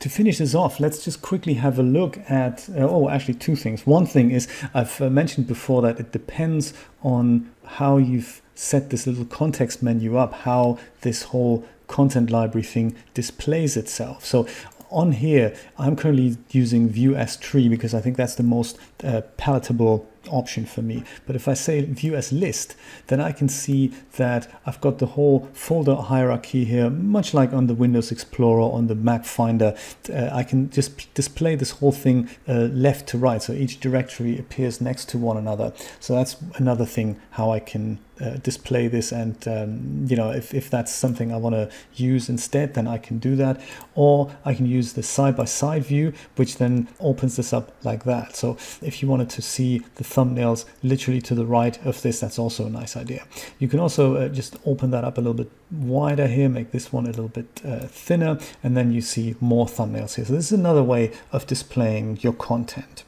to 0.00 0.08
finish 0.08 0.38
this 0.38 0.54
off, 0.54 0.80
let's 0.80 1.04
just 1.04 1.22
quickly 1.22 1.54
have 1.54 1.78
a 1.78 1.82
look 1.82 2.18
at, 2.28 2.68
uh, 2.70 2.88
oh, 2.88 3.08
actually, 3.08 3.34
two 3.34 3.54
things. 3.54 3.86
One 3.86 4.06
thing 4.06 4.30
is, 4.30 4.48
I've 4.74 5.00
uh, 5.00 5.10
mentioned 5.10 5.46
before 5.46 5.82
that 5.82 6.00
it 6.00 6.10
depends 6.10 6.72
on 7.02 7.50
how 7.64 7.98
you've 7.98 8.40
set 8.54 8.90
this 8.90 9.06
little 9.06 9.26
context 9.26 9.82
menu 9.82 10.16
up, 10.16 10.32
how 10.32 10.78
this 11.02 11.24
whole 11.24 11.64
content 11.86 12.30
library 12.30 12.64
thing 12.64 12.94
displays 13.14 13.76
itself. 13.76 14.24
So 14.24 14.46
on 14.90 15.12
here, 15.12 15.54
I'm 15.78 15.96
currently 15.96 16.36
using 16.50 16.88
view 16.88 17.14
as 17.14 17.36
tree 17.36 17.68
because 17.68 17.94
I 17.94 18.00
think 18.00 18.16
that's 18.16 18.34
the 18.34 18.42
most 18.42 18.78
uh, 19.04 19.20
palatable 19.36 20.08
option 20.28 20.66
for 20.66 20.82
me. 20.82 21.04
But 21.26 21.36
if 21.36 21.48
I 21.48 21.54
say 21.54 21.80
view 21.82 22.14
as 22.14 22.32
list, 22.32 22.76
then 23.06 23.20
I 23.20 23.32
can 23.32 23.48
see 23.48 23.92
that 24.16 24.48
I've 24.66 24.80
got 24.80 24.98
the 24.98 25.06
whole 25.06 25.48
folder 25.52 25.96
hierarchy 25.96 26.64
here, 26.64 26.90
much 26.90 27.34
like 27.34 27.52
on 27.52 27.66
the 27.66 27.74
Windows 27.74 28.12
Explorer, 28.12 28.62
on 28.62 28.86
the 28.86 28.94
Mac 28.94 29.24
Finder. 29.24 29.76
Uh, 30.12 30.28
I 30.32 30.42
can 30.42 30.70
just 30.70 31.12
display 31.14 31.54
this 31.54 31.70
whole 31.70 31.92
thing 31.92 32.28
uh, 32.48 32.68
left 32.72 33.08
to 33.08 33.18
right. 33.18 33.42
So 33.42 33.52
each 33.52 33.80
directory 33.80 34.38
appears 34.38 34.80
next 34.80 35.08
to 35.10 35.18
one 35.18 35.36
another. 35.36 35.72
So 35.98 36.14
that's 36.14 36.36
another 36.56 36.84
thing 36.84 37.20
how 37.30 37.50
I 37.50 37.60
can 37.60 37.98
uh, 38.20 38.36
display 38.42 38.88
this 38.88 39.12
and 39.12 39.36
um, 39.48 40.06
you 40.06 40.16
know 40.16 40.30
if, 40.30 40.54
if 40.54 40.70
that's 40.70 40.92
something 40.92 41.32
I 41.32 41.36
want 41.36 41.54
to 41.54 41.70
use 41.94 42.28
instead 42.28 42.74
then 42.74 42.86
I 42.86 42.98
can 42.98 43.18
do 43.18 43.36
that. 43.36 43.60
Or 43.94 44.30
I 44.44 44.54
can 44.54 44.66
use 44.66 44.92
the 44.92 45.02
side-by-side 45.02 45.82
-side 45.82 45.86
view 45.86 46.12
which 46.36 46.56
then 46.56 46.88
opens 46.98 47.36
this 47.36 47.52
up 47.52 47.72
like 47.82 48.04
that. 48.04 48.36
So 48.36 48.56
if 48.82 49.02
you 49.02 49.08
wanted 49.08 49.30
to 49.30 49.42
see 49.42 49.82
the 49.96 50.04
thumbnails 50.04 50.64
literally 50.82 51.20
to 51.22 51.34
the 51.34 51.46
right 51.46 51.76
of 51.86 52.00
this 52.02 52.20
that's 52.20 52.38
also 52.38 52.66
a 52.66 52.70
nice 52.70 52.96
idea. 52.96 53.22
You 53.58 53.68
can 53.68 53.80
also 53.80 54.16
uh, 54.16 54.28
just 54.28 54.56
open 54.64 54.90
that 54.90 55.04
up 55.04 55.18
a 55.18 55.20
little 55.20 55.44
bit 55.44 55.50
wider 55.70 56.26
here 56.26 56.48
make 56.48 56.70
this 56.70 56.92
one 56.92 57.04
a 57.04 57.10
little 57.10 57.28
bit 57.28 57.60
uh, 57.64 57.86
thinner 57.88 58.38
and 58.62 58.76
then 58.76 58.92
you 58.92 59.00
see 59.00 59.36
more 59.40 59.66
thumbnails 59.66 60.16
here. 60.16 60.24
So 60.24 60.34
this 60.34 60.52
is 60.52 60.58
another 60.58 60.82
way 60.82 61.12
of 61.32 61.46
displaying 61.46 62.18
your 62.22 62.32
content. 62.32 63.04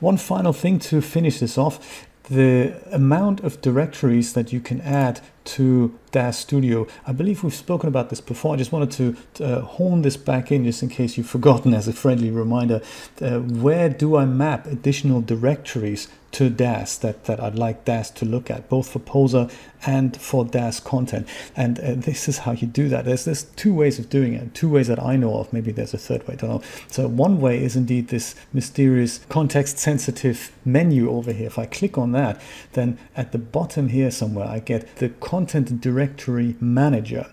One 0.00 0.16
final 0.16 0.52
thing 0.52 0.78
to 0.80 1.00
finish 1.00 1.40
this 1.40 1.58
off 1.58 2.06
the 2.30 2.80
amount 2.92 3.40
of 3.40 3.60
directories 3.60 4.32
that 4.34 4.52
you 4.52 4.60
can 4.60 4.80
add 4.82 5.20
to 5.48 5.98
DAZ 6.12 6.36
Studio. 6.36 6.86
I 7.06 7.12
believe 7.12 7.42
we've 7.42 7.54
spoken 7.54 7.88
about 7.88 8.10
this 8.10 8.20
before. 8.20 8.54
I 8.54 8.56
just 8.58 8.72
wanted 8.72 8.90
to 8.92 9.44
uh, 9.44 9.60
hone 9.60 10.02
this 10.02 10.16
back 10.16 10.52
in 10.52 10.64
just 10.64 10.82
in 10.82 10.88
case 10.88 11.16
you've 11.16 11.28
forgotten 11.38 11.74
as 11.74 11.88
a 11.88 11.92
friendly 11.92 12.30
reminder. 12.30 12.82
Uh, 13.20 13.40
where 13.40 13.88
do 13.88 14.16
I 14.16 14.24
map 14.24 14.66
additional 14.66 15.20
directories 15.20 16.08
to 16.30 16.50
DAZ 16.50 16.98
that, 16.98 17.24
that 17.24 17.40
I'd 17.40 17.54
like 17.54 17.84
DAZ 17.84 18.10
to 18.16 18.26
look 18.26 18.50
at, 18.50 18.68
both 18.68 18.90
for 18.90 18.98
Poser 18.98 19.48
and 19.86 20.16
for 20.20 20.44
DAZ 20.44 20.80
content. 20.84 21.26
And 21.56 21.78
uh, 21.80 21.94
this 21.94 22.28
is 22.28 22.38
how 22.38 22.52
you 22.52 22.66
do 22.66 22.88
that. 22.90 23.06
There's, 23.06 23.24
there's 23.24 23.44
two 23.44 23.72
ways 23.72 23.98
of 23.98 24.10
doing 24.10 24.34
it, 24.34 24.54
two 24.54 24.68
ways 24.68 24.88
that 24.88 25.02
I 25.02 25.16
know 25.16 25.38
of. 25.38 25.52
Maybe 25.52 25.72
there's 25.72 25.94
a 25.94 25.98
third 25.98 26.26
way, 26.28 26.34
I 26.34 26.36
don't 26.36 26.50
know. 26.50 26.62
So 26.88 27.08
one 27.08 27.40
way 27.40 27.62
is 27.62 27.76
indeed 27.76 28.08
this 28.08 28.34
mysterious 28.52 29.20
context 29.28 29.78
sensitive 29.78 30.52
menu 30.64 31.10
over 31.10 31.32
here. 31.32 31.46
If 31.46 31.58
I 31.58 31.66
click 31.66 31.96
on 31.96 32.12
that, 32.12 32.40
then 32.74 32.98
at 33.16 33.32
the 33.32 33.38
bottom 33.38 33.88
here 33.88 34.10
somewhere, 34.10 34.48
I 34.48 34.58
get 34.58 34.96
the 34.96 35.08
content 35.38 35.80
directory 35.80 36.56
manager. 36.58 37.24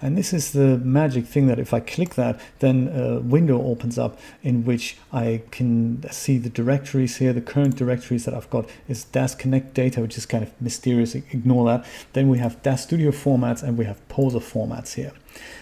And 0.00 0.16
this 0.16 0.32
is 0.32 0.52
the 0.52 0.78
magic 0.78 1.26
thing 1.26 1.46
that 1.48 1.58
if 1.58 1.74
I 1.74 1.80
click 1.80 2.14
that, 2.14 2.40
then 2.60 2.88
a 2.88 3.20
window 3.20 3.60
opens 3.62 3.98
up 3.98 4.18
in 4.42 4.64
which 4.64 4.96
I 5.12 5.42
can 5.50 6.02
see 6.10 6.38
the 6.38 6.48
directories 6.48 7.18
here. 7.18 7.34
The 7.34 7.42
current 7.42 7.76
directories 7.76 8.24
that 8.24 8.32
I've 8.32 8.48
got 8.48 8.64
is 8.88 9.04
DAZ 9.04 9.34
Connect 9.34 9.74
data, 9.74 10.00
which 10.00 10.16
is 10.16 10.24
kind 10.24 10.42
of 10.42 10.50
mysterious. 10.58 11.14
Ignore 11.14 11.66
that. 11.66 11.84
Then 12.14 12.30
we 12.30 12.38
have 12.38 12.62
DAZ 12.62 12.80
Studio 12.80 13.10
formats 13.10 13.62
and 13.62 13.76
we 13.76 13.84
have 13.84 14.08
Poser 14.08 14.40
formats 14.40 14.94
here. 14.94 15.12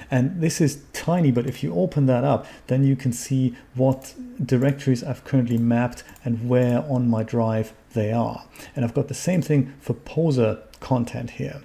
And 0.08 0.40
this 0.40 0.60
is 0.60 0.84
tiny, 0.92 1.32
but 1.32 1.46
if 1.46 1.64
you 1.64 1.74
open 1.74 2.06
that 2.06 2.22
up, 2.22 2.46
then 2.68 2.84
you 2.84 2.94
can 2.94 3.12
see 3.12 3.56
what 3.74 4.14
directories 4.42 5.02
I've 5.02 5.24
currently 5.24 5.58
mapped 5.58 6.04
and 6.24 6.48
where 6.48 6.78
on 6.88 7.10
my 7.10 7.24
drive 7.24 7.72
they 7.92 8.12
are. 8.12 8.44
And 8.76 8.84
I've 8.84 8.94
got 8.94 9.08
the 9.08 9.14
same 9.14 9.42
thing 9.42 9.74
for 9.80 9.94
Poser 9.94 10.62
content 10.80 11.30
here. 11.30 11.62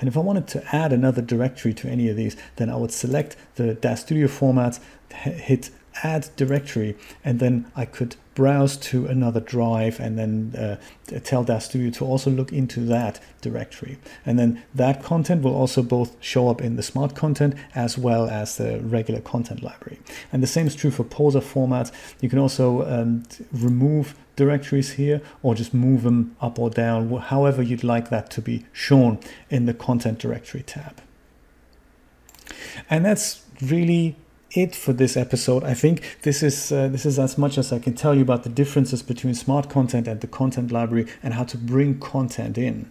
And 0.00 0.08
if 0.08 0.16
I 0.16 0.20
wanted 0.20 0.46
to 0.48 0.74
add 0.74 0.92
another 0.92 1.22
directory 1.22 1.74
to 1.74 1.88
any 1.88 2.08
of 2.08 2.16
these, 2.16 2.36
then 2.56 2.70
I 2.70 2.76
would 2.76 2.92
select 2.92 3.36
the 3.56 3.74
DAZ 3.74 4.00
Studio 4.00 4.28
formats, 4.28 4.80
hit 5.10 5.70
add 6.02 6.28
directory, 6.36 6.96
and 7.24 7.40
then 7.40 7.70
I 7.74 7.84
could 7.84 8.16
browse 8.38 8.76
to 8.76 9.04
another 9.06 9.40
drive 9.40 9.98
and 9.98 10.16
then 10.16 10.54
uh, 10.56 10.76
tell 11.24 11.42
DAZ 11.42 11.64
Studio 11.64 11.90
to 11.90 12.04
also 12.04 12.30
look 12.30 12.52
into 12.52 12.78
that 12.82 13.18
directory. 13.40 13.98
And 14.24 14.38
then 14.38 14.62
that 14.72 15.02
content 15.02 15.42
will 15.42 15.56
also 15.56 15.82
both 15.82 16.16
show 16.20 16.48
up 16.48 16.62
in 16.62 16.76
the 16.76 16.84
smart 16.84 17.16
content 17.16 17.56
as 17.74 17.98
well 17.98 18.30
as 18.30 18.56
the 18.56 18.78
regular 18.78 19.20
content 19.20 19.60
library. 19.64 19.98
And 20.32 20.40
the 20.40 20.46
same 20.46 20.68
is 20.68 20.76
true 20.76 20.92
for 20.92 21.02
Poser 21.02 21.40
formats. 21.40 21.90
You 22.20 22.28
can 22.28 22.38
also 22.38 22.86
um, 22.86 23.24
remove 23.52 24.14
directories 24.36 24.92
here 24.92 25.20
or 25.42 25.56
just 25.56 25.74
move 25.74 26.04
them 26.04 26.36
up 26.40 26.60
or 26.60 26.70
down, 26.70 27.10
however 27.16 27.60
you'd 27.60 27.82
like 27.82 28.08
that 28.10 28.30
to 28.30 28.40
be 28.40 28.64
shown 28.72 29.18
in 29.50 29.66
the 29.66 29.74
content 29.74 30.20
directory 30.20 30.62
tab. 30.62 31.02
And 32.88 33.04
that's 33.04 33.42
really 33.60 34.14
it 34.62 34.74
for 34.74 34.92
this 34.92 35.16
episode. 35.16 35.64
I 35.64 35.74
think 35.74 36.18
this 36.22 36.42
is 36.42 36.72
uh, 36.72 36.88
this 36.88 37.06
is 37.06 37.18
as 37.18 37.38
much 37.38 37.58
as 37.58 37.72
I 37.72 37.78
can 37.78 37.94
tell 37.94 38.14
you 38.14 38.22
about 38.22 38.42
the 38.42 38.50
differences 38.50 39.02
between 39.02 39.34
smart 39.34 39.68
content 39.68 40.08
and 40.08 40.20
the 40.20 40.26
content 40.26 40.70
library 40.70 41.06
and 41.22 41.34
how 41.34 41.44
to 41.44 41.56
bring 41.56 41.98
content 41.98 42.58
in. 42.58 42.90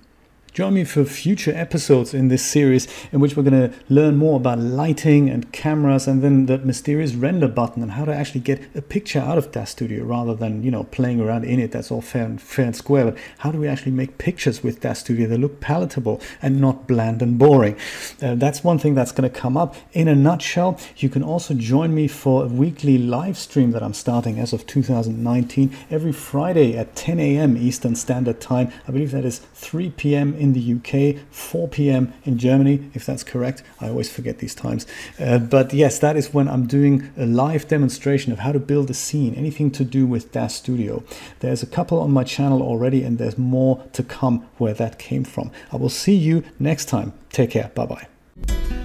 Join 0.58 0.74
me 0.74 0.86
for 0.86 1.06
future 1.06 1.54
episodes 1.56 2.16
in 2.16 2.30
this 2.30 2.44
series 2.44 2.88
in 3.12 3.20
which 3.20 3.38
we're 3.38 3.44
going 3.44 3.70
to 3.70 3.78
learn 3.90 4.18
more 4.18 4.38
about 4.38 4.58
lighting 4.58 5.30
and 5.30 5.52
cameras 5.54 6.08
and 6.08 6.24
then 6.24 6.48
the 6.48 6.58
mysterious 6.58 7.14
render 7.14 7.48
button 7.48 7.84
and 7.84 7.92
how 7.92 8.06
to 8.06 8.12
actually 8.12 8.40
get 8.40 8.64
a 8.74 8.82
picture 8.82 9.20
out 9.20 9.38
of 9.38 9.52
DAZ 9.52 9.70
Studio 9.70 10.04
rather 10.04 10.34
than, 10.34 10.64
you 10.64 10.72
know, 10.72 10.86
playing 10.86 11.22
around 11.22 11.44
in 11.44 11.60
it. 11.60 11.74
That's 11.74 11.92
all 11.92 12.02
fair 12.02 12.26
and, 12.26 12.42
fair 12.42 12.66
and 12.66 12.76
square. 12.76 13.06
But 13.06 13.18
how 13.38 13.52
do 13.52 13.60
we 13.60 13.68
actually 13.68 13.92
make 13.92 14.18
pictures 14.18 14.64
with 14.64 14.82
DAZ 14.82 14.98
Studio 14.98 15.28
that 15.28 15.38
look 15.38 15.60
palatable 15.60 16.20
and 16.42 16.60
not 16.60 16.88
bland 16.88 17.22
and 17.22 17.38
boring? 17.38 17.78
Uh, 18.20 18.34
that's 18.34 18.64
one 18.64 18.80
thing 18.80 18.96
that's 18.96 19.12
going 19.12 19.32
to 19.32 19.40
come 19.40 19.58
up. 19.58 19.76
In 19.94 20.08
a 20.08 20.16
nutshell, 20.16 20.80
you 20.96 21.08
can 21.08 21.22
also 21.22 21.54
join 21.54 21.94
me 21.94 22.08
for 22.08 22.46
a 22.46 22.48
weekly 22.48 22.98
live 22.98 23.38
stream 23.38 23.74
that 23.74 23.84
I'm 23.84 23.94
starting 23.94 24.40
as 24.40 24.54
of 24.54 24.66
2019 24.66 25.78
every 25.92 26.14
Friday 26.14 26.76
at 26.76 26.96
10 26.96 27.20
a.m. 27.20 27.56
Eastern 27.58 27.96
Standard 27.96 28.42
Time. 28.42 28.72
I 28.88 28.92
believe 28.92 29.12
that 29.12 29.24
is 29.24 29.38
3 29.54 29.92
p.m. 29.92 30.34
in 30.34 30.47
in 30.48 30.54
the 30.54 30.74
UK, 30.76 31.20
4 31.32 31.68
p.m. 31.68 32.14
in 32.24 32.38
Germany, 32.38 32.90
if 32.94 33.06
that's 33.06 33.24
correct. 33.24 33.64
I 33.80 33.90
always 33.90 34.10
forget 34.10 34.40
these 34.40 34.56
times. 34.56 34.86
Uh, 35.20 35.40
but 35.40 35.74
yes, 35.74 36.00
that 36.00 36.16
is 36.16 36.34
when 36.34 36.48
I'm 36.48 36.68
doing 36.68 37.10
a 37.18 37.26
live 37.26 37.68
demonstration 37.68 38.32
of 38.32 38.40
how 38.40 38.52
to 38.52 38.60
build 38.60 38.90
a 38.90 38.94
scene, 38.94 39.36
anything 39.36 39.72
to 39.72 39.84
do 39.84 40.06
with 40.06 40.32
DAZ 40.32 40.56
Studio. 40.56 41.04
There's 41.40 41.64
a 41.64 41.68
couple 41.68 42.00
on 42.00 42.12
my 42.12 42.24
channel 42.24 42.62
already, 42.62 43.04
and 43.04 43.18
there's 43.18 43.38
more 43.38 43.84
to 43.94 44.04
come 44.04 44.48
where 44.58 44.74
that 44.74 45.00
came 45.00 45.24
from. 45.24 45.52
I 45.72 45.78
will 45.78 45.90
see 45.90 46.16
you 46.16 46.44
next 46.60 46.86
time. 46.86 47.14
Take 47.32 47.52
care. 47.52 47.72
Bye 47.76 47.86
bye. 47.86 48.77